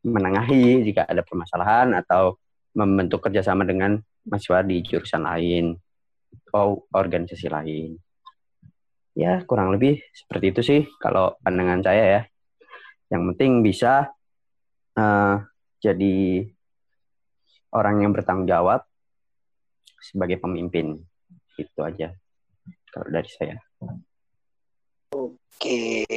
[0.05, 2.37] menengahi jika ada permasalahan atau
[2.77, 3.97] membentuk kerjasama dengan
[4.29, 5.73] mahasiswa di jurusan lain
[6.51, 7.97] atau organisasi lain.
[9.15, 12.21] Ya, kurang lebih seperti itu sih kalau pandangan saya ya.
[13.13, 14.13] Yang penting bisa
[14.97, 15.37] uh,
[15.81, 16.49] jadi
[17.75, 18.87] orang yang bertanggung jawab
[20.01, 21.03] sebagai pemimpin.
[21.59, 22.15] Itu aja
[22.95, 23.57] kalau dari saya.
[25.15, 26.15] Oke.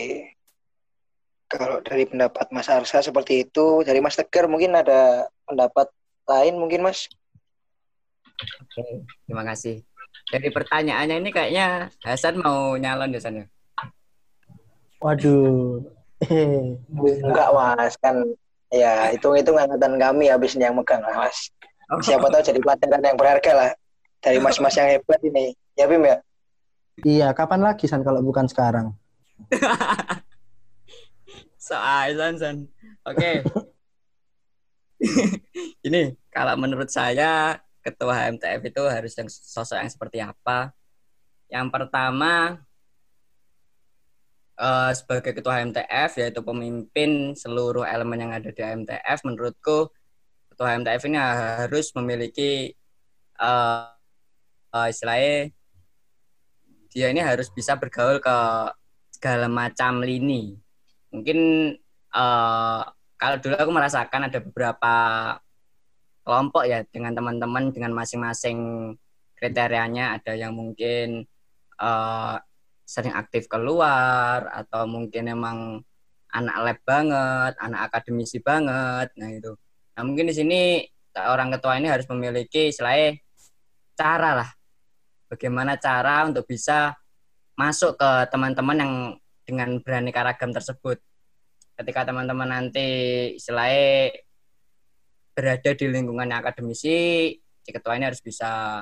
[1.47, 5.87] Kalau dari pendapat Mas Arsa seperti itu, dari Mas Tegar mungkin ada pendapat
[6.27, 7.07] lain mungkin Mas?
[8.37, 9.81] Oke, terima kasih.
[10.27, 13.47] Dari pertanyaannya ini kayaknya Hasan mau nyalon ya sana.
[14.99, 15.96] Waduh.
[17.27, 18.15] Enggak mas, kan
[18.67, 21.53] ya itu itu angkatan kami habis yang megang lah mas.
[21.87, 22.03] Oh.
[22.03, 23.71] Siapa tahu jadi pelajaran yang berharga lah
[24.19, 25.55] dari mas-mas yang hebat ini.
[25.77, 26.17] Ya Bim ya?
[27.05, 28.91] Iya, kapan lagi San kalau bukan sekarang?
[31.67, 32.57] Soal San San.
[33.07, 33.45] Oke.
[35.87, 40.73] ini kalau menurut saya ketua HMTF itu harus yang sosok yang seperti apa?
[41.47, 42.59] Yang pertama
[44.57, 49.89] uh, sebagai ketua HMTF yaitu pemimpin seluruh elemen yang ada di HMTF menurutku
[50.51, 52.73] ketua HMTF ini harus memiliki
[53.37, 53.93] uh,
[54.73, 55.53] uh, istilahnya
[56.89, 58.37] dia ini harus bisa bergaul ke
[59.13, 60.57] segala macam lini.
[61.13, 61.39] Mungkin
[62.13, 62.81] uh,
[63.17, 64.95] kalau dulu aku merasakan ada beberapa
[66.25, 68.57] kelompok ya dengan teman-teman dengan masing-masing
[69.37, 71.29] kriterianya ada yang mungkin
[71.77, 72.41] uh,
[72.87, 75.83] sering aktif keluar atau mungkin emang
[76.31, 79.11] anak lab banget, anak akademisi banget.
[79.19, 79.51] Nah itu.
[79.99, 80.61] Nah mungkin di sini
[81.19, 83.19] orang ketua ini harus memiliki selain
[83.97, 84.49] cara lah,
[85.27, 86.95] bagaimana cara untuk bisa
[87.57, 88.93] masuk ke teman-teman yang
[89.43, 91.01] dengan beraneka ragam tersebut.
[91.75, 92.87] Ketika teman-teman nanti
[93.41, 94.13] selain
[95.33, 98.81] berada di lingkungan akademisi, si ketua ini harus bisa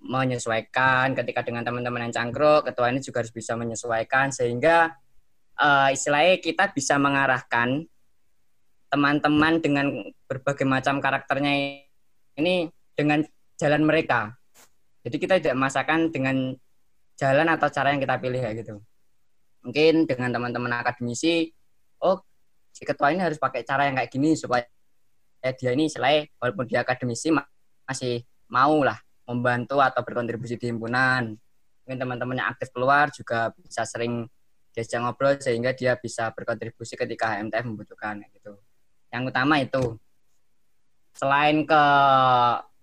[0.00, 4.96] menyesuaikan ketika dengan teman-teman yang cangkruk, ketua ini juga harus bisa menyesuaikan sehingga
[5.60, 7.84] uh, istilahnya kita bisa mengarahkan
[8.90, 9.86] teman-teman dengan
[10.26, 11.84] berbagai macam karakternya
[12.40, 13.22] ini dengan
[13.60, 14.34] jalan mereka.
[15.04, 16.56] Jadi kita tidak memaksakan dengan
[17.14, 18.80] jalan atau cara yang kita pilih ya gitu.
[19.60, 21.52] Mungkin dengan teman-teman akademisi,
[22.00, 22.24] oh
[22.72, 24.64] si ketua ini harus pakai cara yang kayak gini supaya
[25.40, 27.32] dia ini selain walaupun dia akademisi
[27.84, 28.96] masih mau lah
[29.30, 31.38] membantu atau berkontribusi di himpunan.
[31.86, 34.26] Mungkin teman-teman yang aktif keluar juga bisa sering
[34.74, 38.58] diajak ngobrol sehingga dia bisa berkontribusi ketika HMTF membutuhkan gitu.
[39.14, 39.98] Yang utama itu.
[41.14, 41.84] Selain ke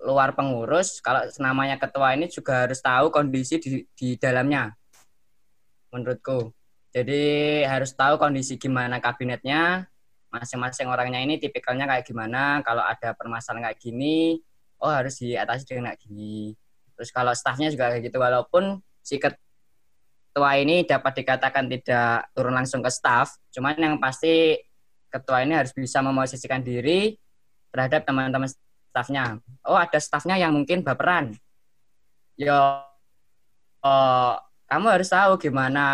[0.03, 4.71] luar pengurus, kalau namanya ketua ini juga harus tahu kondisi di, di dalamnya.
[5.91, 6.51] Menurutku.
[6.91, 9.87] Jadi harus tahu kondisi gimana kabinetnya,
[10.31, 14.43] masing-masing orangnya ini tipikalnya kayak gimana kalau ada permasalahan kayak gini
[14.81, 16.53] oh harus diatasi dengan gini
[16.97, 22.81] terus kalau staffnya juga kayak gitu walaupun si ketua ini dapat dikatakan tidak turun langsung
[22.81, 24.57] ke staff cuman yang pasti
[25.07, 27.15] ketua ini harus bisa memosisikan diri
[27.71, 28.49] terhadap teman-teman
[28.91, 29.39] staffnya.
[29.67, 31.35] Oh ada staffnya yang mungkin baperan.
[32.37, 32.81] Yo
[33.85, 34.33] oh,
[34.67, 35.85] kamu harus tahu gimana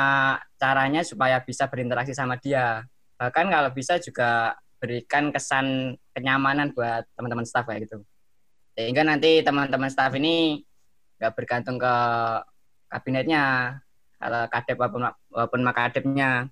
[0.57, 2.83] caranya supaya bisa berinteraksi sama dia.
[3.19, 8.03] Bahkan kalau bisa juga berikan kesan kenyamanan buat teman-teman staff kayak gitu
[8.73, 10.61] sehingga nanti teman-teman staff ini
[11.21, 11.95] nggak bergantung ke
[12.89, 13.77] kabinetnya
[14.17, 16.47] kalau kadep walaupun, walaupun makadepnya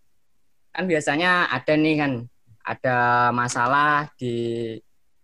[0.72, 2.14] kan biasanya ada nih kan
[2.62, 2.98] ada
[3.34, 4.78] masalah di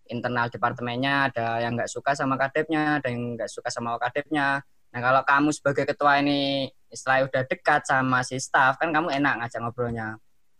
[0.09, 4.99] internal departemennya ada yang nggak suka sama kadepnya ada yang nggak suka sama kadepnya nah
[5.03, 9.59] kalau kamu sebagai ketua ini istilah udah dekat sama si staff kan kamu enak ngajak
[9.59, 10.17] ngobrolnya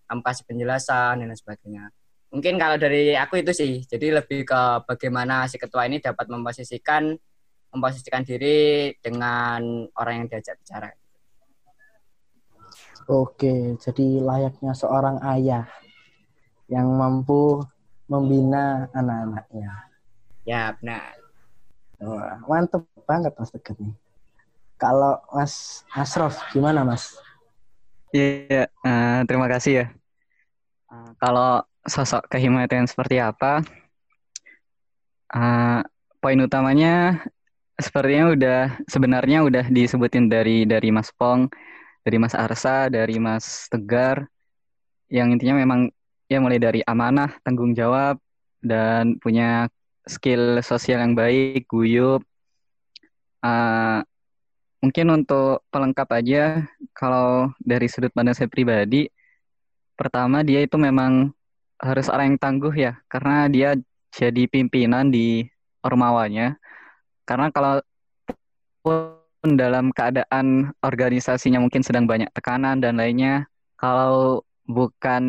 [0.07, 1.91] kamu kasih penjelasan dan sebagainya.
[2.28, 7.15] Mungkin kalau dari aku itu sih, jadi lebih ke bagaimana si ketua ini dapat memposisikan
[7.71, 10.91] memposisikan diri dengan orang yang diajak bicara.
[13.07, 15.71] Oke, jadi layaknya seorang ayah
[16.67, 17.63] yang mampu
[18.11, 19.71] membina anak-anaknya.
[20.43, 21.15] Ya, benar.
[22.03, 23.95] Wah, mantep banget Mas Tegar nih.
[24.75, 27.15] Kalau Mas Asrof, gimana Mas?
[28.11, 29.86] Iya, eh, terima kasih ya.
[30.91, 33.63] Eh, kalau sosok Kahima itu yang seperti apa?
[35.31, 35.81] Eh,
[36.19, 37.23] poin utamanya
[37.77, 41.47] sepertinya udah sebenarnya udah disebutin dari dari Mas Pong,
[42.03, 44.27] dari Mas Arsa, dari Mas Tegar.
[45.07, 45.79] Yang intinya memang
[46.27, 48.19] ya mulai dari amanah, tanggung jawab,
[48.59, 49.71] dan punya
[50.03, 52.23] skill sosial yang baik, guyup.
[53.39, 54.03] Uh,
[54.83, 56.43] mungkin untuk pelengkap aja,
[56.91, 59.07] kalau dari sudut pandang saya pribadi,
[59.95, 61.31] pertama dia itu memang
[61.78, 63.69] harus orang yang tangguh ya, karena dia
[64.13, 65.45] jadi pimpinan di
[65.86, 66.57] ormawanya.
[67.28, 67.84] Karena kalau
[68.82, 73.45] pun dalam keadaan organisasinya mungkin sedang banyak tekanan dan lainnya,
[73.78, 75.23] kalau bukan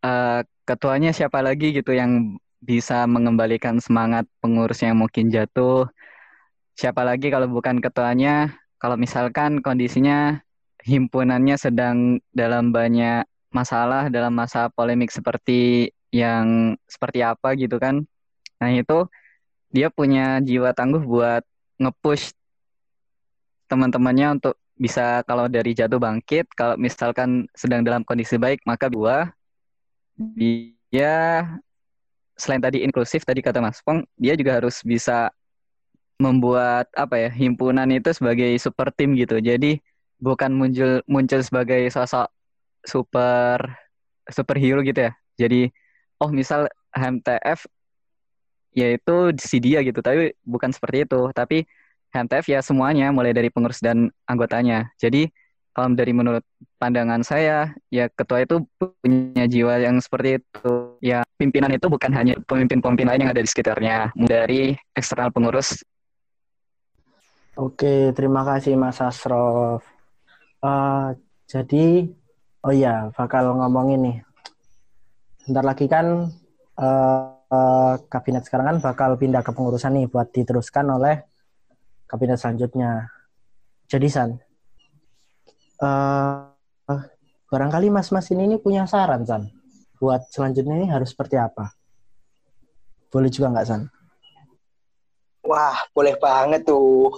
[0.00, 5.84] uh, ketuanya siapa lagi gitu yang bisa mengembalikan semangat pengurusnya yang mungkin jatuh.
[6.74, 10.40] Siapa lagi kalau bukan ketuanya, kalau misalkan kondisinya
[10.84, 18.02] himpunannya sedang dalam banyak masalah, dalam masa polemik seperti yang seperti apa gitu kan.
[18.58, 19.06] Nah itu
[19.70, 21.42] dia punya jiwa tangguh buat
[21.78, 22.34] nge-push
[23.70, 29.30] teman-temannya untuk bisa kalau dari jatuh bangkit, kalau misalkan sedang dalam kondisi baik maka dua
[30.18, 31.46] dia
[32.34, 35.30] selain tadi inklusif tadi kata Mas Pong, dia juga harus bisa
[36.18, 39.38] membuat apa ya himpunan itu sebagai super tim gitu.
[39.42, 39.82] Jadi
[40.22, 42.30] bukan muncul muncul sebagai sosok
[42.84, 43.74] super
[44.30, 45.12] superhero gitu ya.
[45.40, 45.72] Jadi
[46.22, 47.66] oh misal HMTF
[48.74, 51.30] yaitu si dia gitu, tapi bukan seperti itu.
[51.34, 51.66] Tapi
[52.14, 54.94] HMTF ya semuanya mulai dari pengurus dan anggotanya.
[54.98, 55.26] Jadi
[55.74, 56.46] kalau dari menurut
[56.78, 60.94] pandangan saya ya ketua itu punya jiwa yang seperti itu.
[61.02, 65.82] Ya pimpinan itu bukan hanya pemimpin-pemimpin lain yang ada di sekitarnya, dari eksternal pengurus.
[67.54, 69.86] Oke, terima kasih Mas Asrof.
[70.58, 71.14] Uh,
[71.46, 72.10] jadi,
[72.64, 74.16] oh ya, bakal ngomongin nih.
[75.44, 76.32] Bentar lagi kan
[76.80, 81.20] uh, uh, kabinet sekarang kan bakal pindah ke pengurusan nih buat diteruskan oleh
[82.08, 83.12] kabinet selanjutnya.
[83.84, 84.40] Jadi San,
[85.84, 86.48] uh,
[87.52, 89.52] barangkali mas-mas ini, ini punya saran San
[90.04, 91.72] buat selanjutnya ini harus seperti apa?
[93.08, 93.82] Boleh juga nggak San?
[95.44, 97.08] Wah, boleh banget tuh.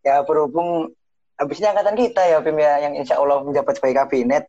[0.00, 0.92] Ya berhubung
[1.36, 4.48] habisnya angkatan kita ya Pim ya yang insya Allah menjabat sebagai kabinet.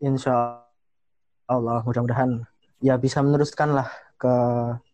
[0.00, 0.60] Insya
[1.48, 2.44] Allah mudah-mudahan
[2.84, 3.88] ya bisa meneruskan lah
[4.20, 4.34] ke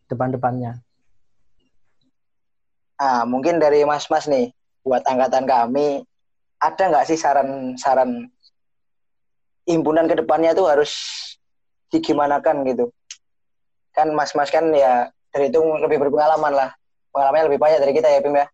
[0.06, 0.78] depan-depannya.
[3.02, 4.54] Ah, mungkin dari mas-mas nih
[4.86, 6.06] buat angkatan kami
[6.62, 8.30] ada nggak sih saran-saran
[9.66, 10.92] himpunan ke depannya tuh harus
[11.90, 12.94] digimanakan gitu?
[13.90, 16.70] Kan mas-mas kan ya dari itu lebih berpengalaman lah.
[17.10, 18.46] Pengalamannya lebih banyak dari kita ya Bim ya?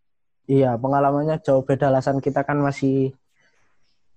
[0.49, 1.93] Iya pengalamannya jauh beda.
[1.93, 3.13] Alasan kita kan masih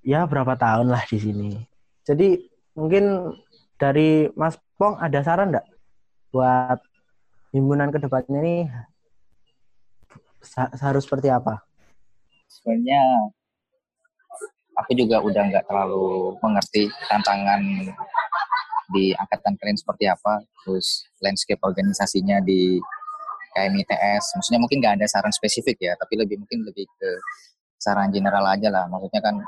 [0.00, 1.71] ya berapa tahun lah di sini
[2.06, 2.42] jadi
[2.74, 3.36] mungkin
[3.76, 5.66] dari Mas Pong ada saran nggak
[6.32, 6.78] buat
[7.52, 8.56] himpunan ke depannya ini
[10.82, 11.62] harus seperti apa
[12.48, 13.32] sebenarnya
[14.76, 17.60] aku juga udah nggak terlalu mengerti tantangan
[18.92, 22.76] di angkatan kalian seperti apa, terus landscape organisasinya di
[23.56, 24.36] KMITS.
[24.36, 27.10] Maksudnya mungkin nggak ada saran spesifik ya, tapi lebih mungkin lebih ke
[27.80, 28.84] saran general aja lah.
[28.92, 29.40] Maksudnya kan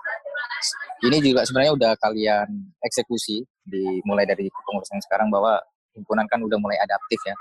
[1.03, 2.49] ini juga sebenarnya udah kalian
[2.79, 5.59] eksekusi di mulai dari pengurusan sekarang bahwa
[5.97, 7.35] himpunan kan udah mulai adaptif ya,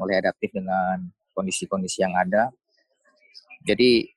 [0.00, 1.04] mulai adaptif dengan
[1.36, 2.48] kondisi-kondisi yang ada.
[3.66, 4.08] Jadi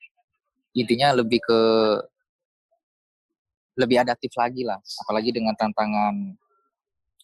[0.77, 1.61] intinya lebih ke
[3.79, 6.35] lebih adaptif lagi lah, apalagi dengan tantangan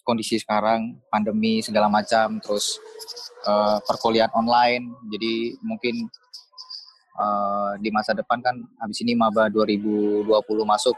[0.05, 2.79] kondisi sekarang, pandemi segala macam, terus
[3.43, 6.07] uh, perkuliahan online, jadi mungkin
[7.19, 10.29] uh, di masa depan kan habis ini maba 2020
[10.63, 10.95] masuk,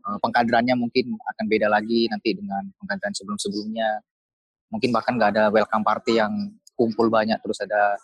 [0.00, 4.00] pengkaderannya mungkin akan beda lagi nanti dengan pengkaderan sebelum-sebelumnya,
[4.72, 6.32] mungkin bahkan nggak ada welcome party yang
[6.74, 7.98] kumpul banyak, terus ada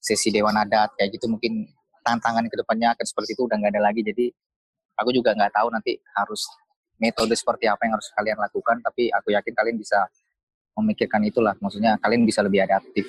[0.00, 1.28] sesi dewan adat kayak gitu.
[1.28, 1.68] Mungkin
[2.06, 4.00] tantangan ke depannya akan seperti itu udah nggak ada lagi.
[4.00, 4.32] Jadi
[4.96, 6.48] aku juga nggak tahu nanti harus
[6.98, 10.08] metode seperti apa yang harus kalian lakukan tapi aku yakin kalian bisa
[10.78, 11.54] memikirkan itulah.
[11.60, 13.06] Maksudnya kalian bisa lebih adaptif.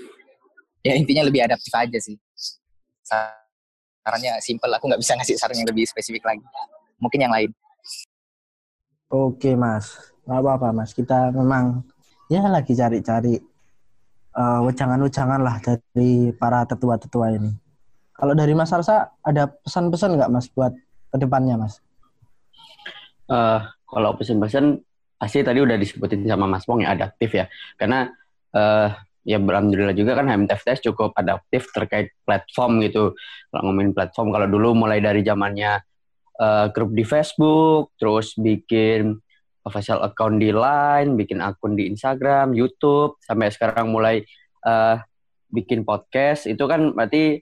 [0.83, 2.17] Ya intinya lebih adaptif aja sih.
[3.05, 6.43] Sarannya simple aku nggak bisa ngasih saran yang lebih spesifik lagi.
[6.99, 7.49] Mungkin yang lain
[9.09, 11.81] oke mas nggak apa-apa mas kita memang
[12.29, 13.41] ya lagi cari-cari
[14.37, 17.51] eh, wejangan-wejangan lah dari para tetua-tetua ini.
[18.13, 20.75] Kalau dari Mas Arsa ada pesan-pesan nggak Mas buat
[21.09, 21.81] ke depannya Mas?
[23.31, 23.59] Eh,
[23.89, 24.77] kalau pesan-pesan
[25.19, 27.49] pasti tadi udah disebutin sama Mas Pong ya adaptif ya.
[27.75, 28.07] Karena
[28.49, 28.89] eh
[29.27, 33.17] ya alhamdulillah juga kan HMTFTS cukup adaptif terkait platform gitu.
[33.49, 35.81] Kalau ngomongin platform kalau dulu mulai dari zamannya
[36.39, 39.19] eh, grup di Facebook, terus bikin
[39.67, 44.23] official account di Line, bikin akun di Instagram, YouTube, sampai sekarang mulai
[44.65, 44.95] eh,
[45.51, 46.47] bikin podcast.
[46.47, 47.37] Itu kan berarti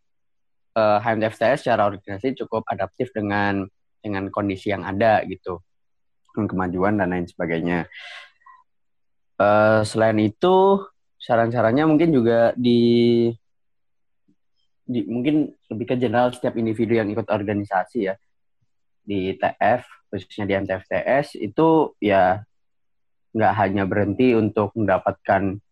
[0.76, 3.64] eh, HMTFTS secara organisasi cukup adaptif dengan
[4.02, 5.62] dengan kondisi yang ada gitu.
[6.38, 7.90] Kemajuan dan lain sebagainya.
[9.38, 10.86] Eh, selain itu,
[11.18, 13.30] saran-sarannya mungkin juga di,
[14.86, 18.16] di mungkin lebih ke general setiap individu yang ikut organisasi ya
[19.08, 22.44] di TF khususnya di MTFTS itu ya
[23.32, 25.64] nggak hanya berhenti untuk mendapatkan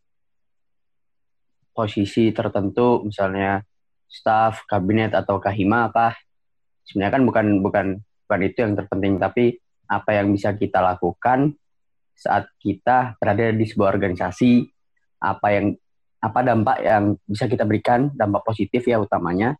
[1.75, 3.59] posisi tertentu misalnya
[4.07, 6.15] staf kabinet atau kahima apa
[6.87, 9.59] sebenarnya kan bukan bukan bukan itu yang terpenting tapi
[9.91, 11.51] apa yang bisa kita lakukan
[12.15, 14.63] saat kita berada di sebuah organisasi
[15.19, 15.75] apa yang
[16.23, 19.53] apa dampak yang bisa kita berikan dampak positif ya utamanya.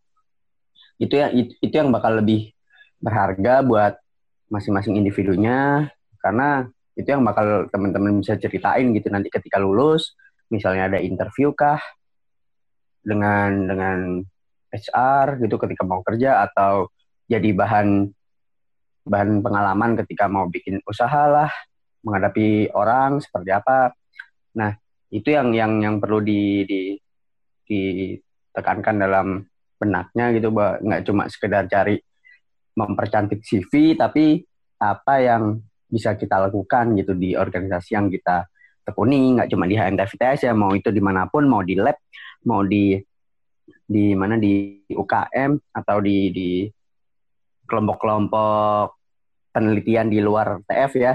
[0.98, 2.55] Itu ya itu yang bakal lebih
[3.00, 3.94] berharga buat
[4.50, 5.90] masing-masing individunya
[6.22, 10.16] karena itu yang bakal teman-teman bisa ceritain gitu nanti ketika lulus.
[10.48, 11.82] Misalnya ada interview kah
[13.04, 13.98] dengan dengan
[14.72, 16.90] HR gitu ketika mau kerja atau
[17.28, 18.10] jadi bahan
[19.06, 21.52] bahan pengalaman ketika mau bikin usaha lah
[22.02, 23.94] menghadapi orang seperti apa.
[24.58, 24.74] Nah
[25.12, 26.82] itu yang yang yang perlu di, di
[27.66, 29.42] ditekankan dalam
[29.82, 31.98] benaknya gitu bahwa nggak cuma sekedar cari
[32.76, 34.44] mempercantik CV tapi
[34.80, 38.46] apa yang bisa kita lakukan gitu di organisasi yang kita
[38.86, 41.98] tekuni nggak cuma di HMTFTS ya mau itu di mana pun mau di lab
[42.46, 43.00] mau di
[43.86, 46.50] di mana di UKM atau di di
[47.66, 48.88] kelompok-kelompok
[49.50, 51.14] penelitian di luar TF ya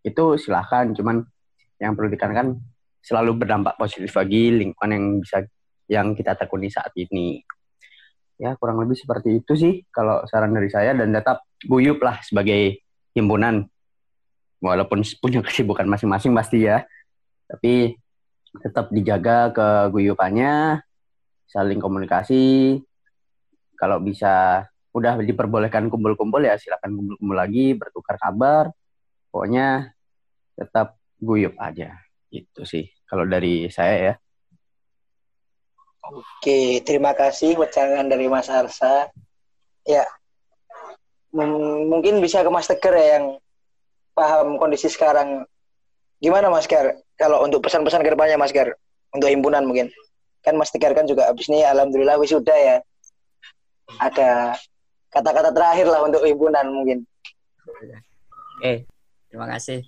[0.00, 1.20] itu silahkan cuman
[1.76, 2.56] yang perlu ditekankan
[3.00, 5.38] selalu berdampak positif bagi lingkungan yang bisa
[5.90, 7.40] yang kita tekuni saat ini
[8.40, 12.80] ya kurang lebih seperti itu sih kalau saran dari saya dan tetap guyup lah sebagai
[13.12, 13.68] himpunan.
[14.64, 16.88] Walaupun punya kesibukan masing-masing pasti ya.
[17.44, 17.92] Tapi
[18.64, 20.80] tetap dijaga keguyupannya
[21.44, 22.80] saling komunikasi.
[23.76, 28.72] Kalau bisa udah diperbolehkan kumpul-kumpul ya silakan kumpul-kumpul lagi bertukar kabar.
[29.28, 29.92] Pokoknya
[30.56, 31.92] tetap guyup aja.
[32.32, 34.14] Itu sih kalau dari saya ya
[36.00, 39.12] Oke, terima kasih wejangan dari Mas Arsa.
[39.84, 40.04] Ya,
[41.30, 43.26] mungkin bisa ke Mas Tegar ya yang
[44.16, 45.44] paham kondisi sekarang.
[46.20, 47.00] Gimana Mas Gar?
[47.16, 48.76] Kalau untuk pesan-pesan ke depannya Mas Gar,
[49.12, 49.88] untuk himpunan mungkin.
[50.40, 52.76] Kan Mas Tegar kan juga habis ini Alhamdulillah wisuda ya.
[54.00, 54.56] Ada
[55.12, 57.04] kata-kata terakhir lah untuk himpunan mungkin.
[58.60, 58.88] Oke,
[59.28, 59.84] terima kasih.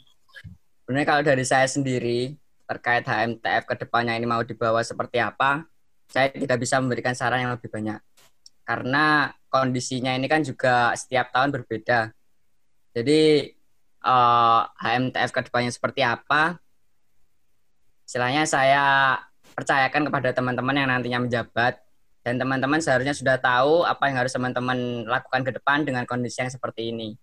[0.82, 2.36] Sebenarnya kalau dari saya sendiri,
[2.68, 5.68] terkait HMTF ke depannya ini mau dibawa seperti apa,
[6.12, 7.96] saya tidak bisa memberikan saran yang lebih banyak.
[8.68, 12.12] Karena kondisinya ini kan juga setiap tahun berbeda.
[12.92, 13.48] Jadi
[14.04, 16.60] uh, HMTF ke depannya seperti apa,
[18.04, 19.16] istilahnya saya
[19.56, 21.80] percayakan kepada teman-teman yang nantinya menjabat
[22.22, 26.52] dan teman-teman seharusnya sudah tahu apa yang harus teman-teman lakukan ke depan dengan kondisi yang
[26.52, 27.16] seperti ini.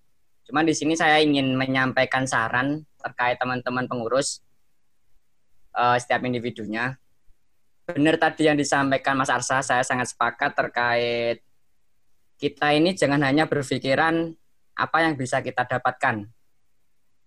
[0.49, 4.41] Cuma di sini saya ingin menyampaikan saran terkait teman-teman pengurus
[5.77, 6.97] uh, setiap individunya
[7.93, 11.41] benar tadi yang disampaikan Mas Arsa, saya sangat sepakat terkait
[12.39, 14.31] kita ini jangan hanya berpikiran
[14.79, 16.23] apa yang bisa kita dapatkan,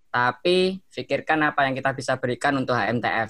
[0.08, 3.28] tapi pikirkan apa yang kita bisa berikan untuk HMTF.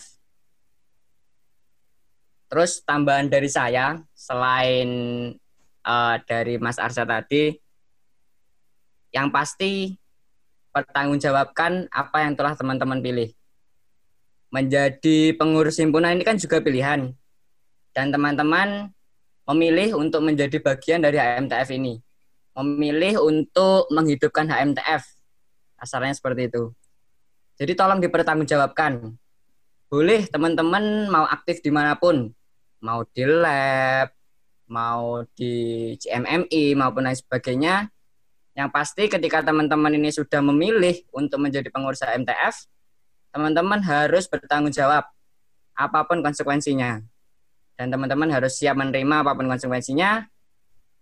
[2.46, 4.88] Terus tambahan dari saya, selain
[5.82, 7.50] uh, dari Mas Arsa tadi,
[9.10, 9.98] yang pasti
[10.70, 13.34] pertanggungjawabkan apa yang telah teman-teman pilih.
[14.52, 17.16] Menjadi pengurus himpunan ini kan juga pilihan
[17.92, 18.88] dan teman-teman
[19.48, 22.00] memilih untuk menjadi bagian dari HMTF ini.
[22.52, 25.04] Memilih untuk menghidupkan HMTF.
[25.80, 26.72] Asalnya seperti itu.
[27.56, 29.12] Jadi tolong dipertanggungjawabkan.
[29.92, 32.32] Boleh teman-teman mau aktif di mana pun.
[32.82, 34.10] Mau di lab,
[34.66, 37.92] mau di CMMI, maupun lain sebagainya.
[38.52, 42.68] Yang pasti ketika teman-teman ini sudah memilih untuk menjadi pengurus HMTF,
[43.32, 45.08] teman-teman harus bertanggung jawab
[45.72, 47.00] apa pun konsekuensinya
[47.76, 50.26] dan teman-teman harus siap menerima apa pun konsekuensinya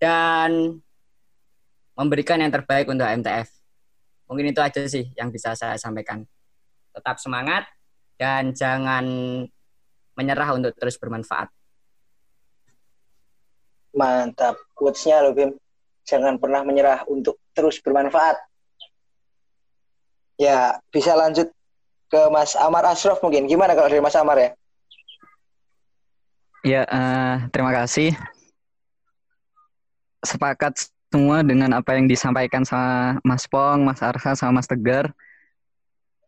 [0.01, 0.81] dan
[1.99, 3.49] memberikan yang terbaik untuk MTF.
[4.31, 6.25] Mungkin itu aja sih yang bisa saya sampaikan.
[6.95, 7.67] Tetap semangat
[8.17, 9.05] dan jangan
[10.15, 11.51] menyerah untuk terus bermanfaat.
[13.97, 14.57] Mantap.
[14.73, 15.57] Quotes-nya loh, Bim.
[16.07, 18.39] Jangan pernah menyerah untuk terus bermanfaat.
[20.41, 21.53] Ya, bisa lanjut
[22.09, 23.45] ke Mas Amar Ashraf mungkin.
[23.45, 24.51] Gimana kalau dari Mas Amar ya?
[26.61, 28.13] Ya, eh, terima kasih.
[30.21, 35.09] Sepakat semua dengan apa yang disampaikan sama Mas Pong, Mas Arsa, sama Mas Tegar.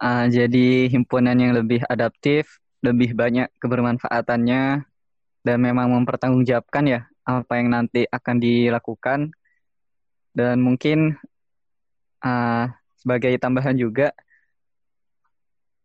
[0.01, 2.49] Eh, jadi himpunan yang lebih adaptif,
[2.81, 4.89] lebih banyak kebermanfaatannya,
[5.45, 9.37] dan memang mempertanggungjawabkan ya apa yang nanti akan dilakukan.
[10.33, 11.13] Dan mungkin
[12.25, 12.65] eh,
[12.97, 14.17] sebagai tambahan juga,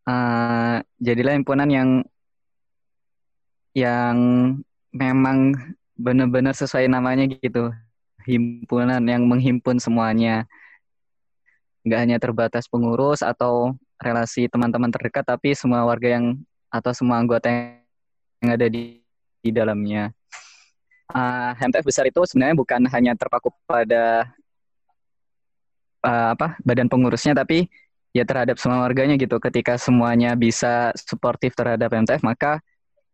[0.08, 1.90] eh, jadilah himpunan yang
[3.76, 4.16] yang
[4.92, 5.54] memang
[5.98, 7.74] benar-benar sesuai namanya gitu.
[8.24, 10.46] Himpunan yang menghimpun semuanya.
[11.82, 16.38] Nggak hanya terbatas pengurus atau relasi teman-teman terdekat tapi semua warga yang
[16.70, 19.02] atau semua anggota yang ada di,
[19.42, 20.14] di dalamnya.
[21.08, 24.28] Uh, HMTF besar itu sebenarnya bukan hanya terpaku pada
[26.04, 27.64] uh, apa badan pengurusnya tapi
[28.12, 29.40] ya terhadap semua warganya gitu.
[29.40, 32.60] Ketika semuanya bisa suportif terhadap HMTF maka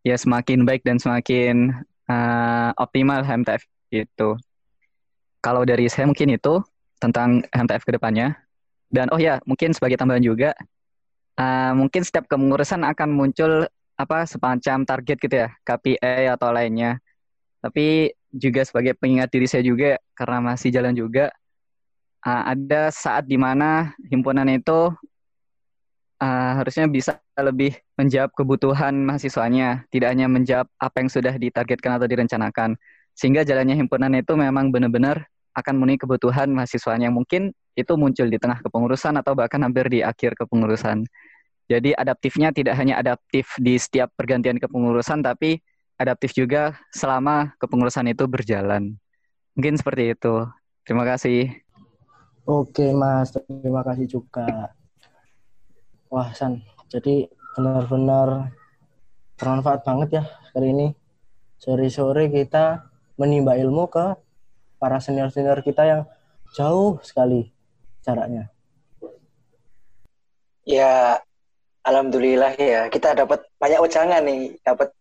[0.05, 1.73] ya semakin baik dan semakin
[2.05, 4.37] uh, optimal HMTF itu.
[5.41, 6.61] Kalau dari saya mungkin itu
[7.01, 8.37] tentang HMTF ke depannya.
[8.89, 10.53] Dan oh ya, mungkin sebagai tambahan juga,
[11.41, 13.65] uh, mungkin setiap kepengurusan akan muncul
[13.97, 17.01] apa semacam target gitu ya, KPI atau lainnya.
[17.65, 21.33] Tapi juga sebagai pengingat diri saya juga karena masih jalan juga,
[22.21, 24.93] uh, ada saat di mana himpunan itu
[26.21, 32.07] uh, harusnya bisa lebih menjawab kebutuhan mahasiswanya, tidak hanya menjawab apa yang sudah ditargetkan atau
[32.07, 32.79] direncanakan.
[33.15, 37.11] Sehingga jalannya himpunan itu memang benar-benar akan memenuhi kebutuhan mahasiswanya.
[37.11, 41.03] Mungkin itu muncul di tengah kepengurusan atau bahkan hampir di akhir kepengurusan.
[41.65, 45.57] Jadi adaptifnya tidak hanya adaptif di setiap pergantian kepengurusan, tapi
[45.97, 48.95] adaptif juga selama kepengurusan itu berjalan.
[49.57, 50.45] Mungkin seperti itu.
[50.85, 51.49] Terima kasih.
[52.45, 54.75] Oke Mas, terima kasih juga.
[56.13, 56.61] Wah San,
[56.95, 57.27] jadi
[57.59, 58.55] benar-benar
[59.35, 60.23] bermanfaat banget ya
[60.55, 60.87] hari ini.
[61.59, 62.87] Sore-sore kita
[63.19, 64.15] menimba ilmu ke
[64.79, 66.01] para senior-senior kita yang
[66.55, 67.51] jauh sekali
[67.99, 68.47] jaraknya.
[70.63, 71.19] Ya,
[71.83, 72.87] alhamdulillah ya.
[72.87, 74.95] Kita dapat banyak ujangan nih, dapat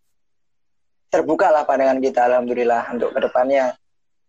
[1.15, 3.71] terbuka lah pandangan kita alhamdulillah untuk ke depannya.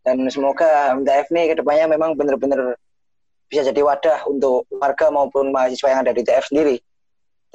[0.05, 2.77] Dan semoga MTF nih ke depannya memang benar-benar
[3.49, 6.77] bisa jadi wadah untuk warga maupun mahasiswa yang ada di TF sendiri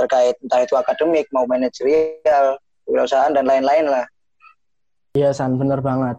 [0.01, 2.56] terkait entah itu akademik mau manajerial
[2.89, 4.06] kewirausahaan dan lain-lain lah
[5.12, 6.16] iya San benar banget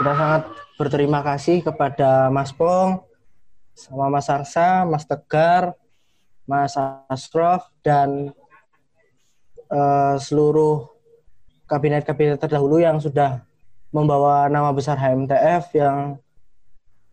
[0.00, 0.42] kita sangat
[0.80, 3.04] berterima kasih kepada Mas Pong
[3.76, 5.76] sama Mas Arsa Mas Tegar
[6.48, 6.76] Mas
[7.08, 8.32] Asrof dan
[9.72, 10.92] uh, seluruh
[11.64, 13.40] kabinet-kabinet terdahulu yang sudah
[13.94, 16.20] membawa nama besar HMTF yang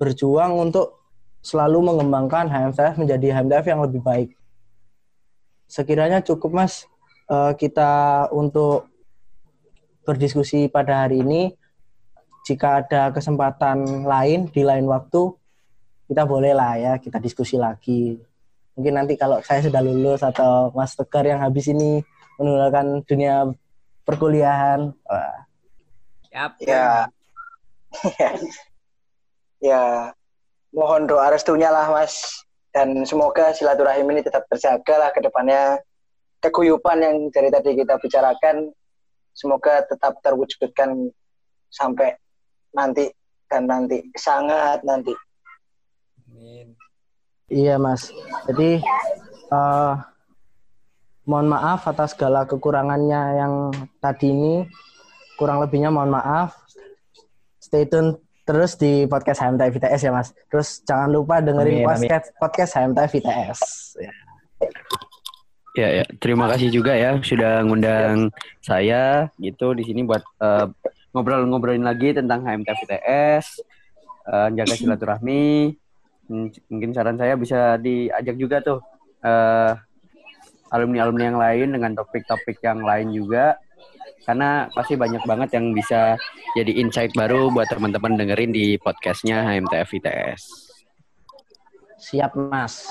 [0.02, 1.00] berjuang untuk
[1.46, 4.30] selalu mengembangkan HMTF menjadi HMTF yang lebih baik.
[5.72, 6.84] Sekiranya cukup Mas
[7.32, 8.92] uh, kita untuk
[10.04, 11.56] berdiskusi pada hari ini.
[12.44, 15.32] Jika ada kesempatan lain di lain waktu,
[16.12, 18.20] kita boleh lah ya kita diskusi lagi.
[18.76, 22.04] Mungkin nanti kalau saya sudah lulus atau Mas Tegar yang habis ini
[22.36, 23.48] meninggalkan dunia
[24.04, 24.92] perkuliahan.
[25.08, 25.48] Wah.
[26.36, 26.52] Yap.
[28.16, 28.32] Ya.
[29.60, 29.84] ya
[30.72, 35.80] mohon doa restunya lah mas dan semoga silaturahim ini tetap terjaga lah ke depannya
[36.40, 38.72] keguyupan yang dari tadi kita bicarakan
[39.36, 41.12] semoga tetap terwujudkan
[41.72, 42.16] sampai
[42.72, 43.12] nanti
[43.52, 45.12] dan nanti sangat nanti.
[46.32, 46.76] Amin.
[47.52, 48.08] Iya mas.
[48.48, 48.80] Jadi
[49.52, 50.00] uh,
[51.28, 53.54] mohon maaf atas segala kekurangannya yang
[54.00, 54.54] tadi ini
[55.36, 56.56] kurang lebihnya mohon maaf.
[57.60, 58.16] Stay tune
[58.52, 60.30] terus di podcast HMT VTS ya Mas.
[60.52, 62.40] Terus jangan lupa dengerin amin, podcast amin.
[62.40, 63.60] podcast HMT VTS.
[63.98, 64.12] Ya.
[65.72, 68.30] ya ya, terima kasih juga ya sudah ngundang
[68.60, 70.68] saya gitu di sini buat uh,
[71.16, 73.46] ngobrol-ngobrolin lagi tentang HMT VTS,
[74.28, 75.76] uh, jaga silaturahmi.
[76.32, 78.80] Hmm, mungkin saran saya bisa diajak juga tuh
[79.24, 79.74] uh,
[80.72, 83.60] alumni-alumni yang lain dengan topik-topik yang lain juga
[84.26, 86.16] karena pasti banyak banget yang bisa
[86.54, 90.42] jadi insight baru buat teman-teman dengerin di podcastnya HMTF ITS.
[92.02, 92.86] Siap, Mas.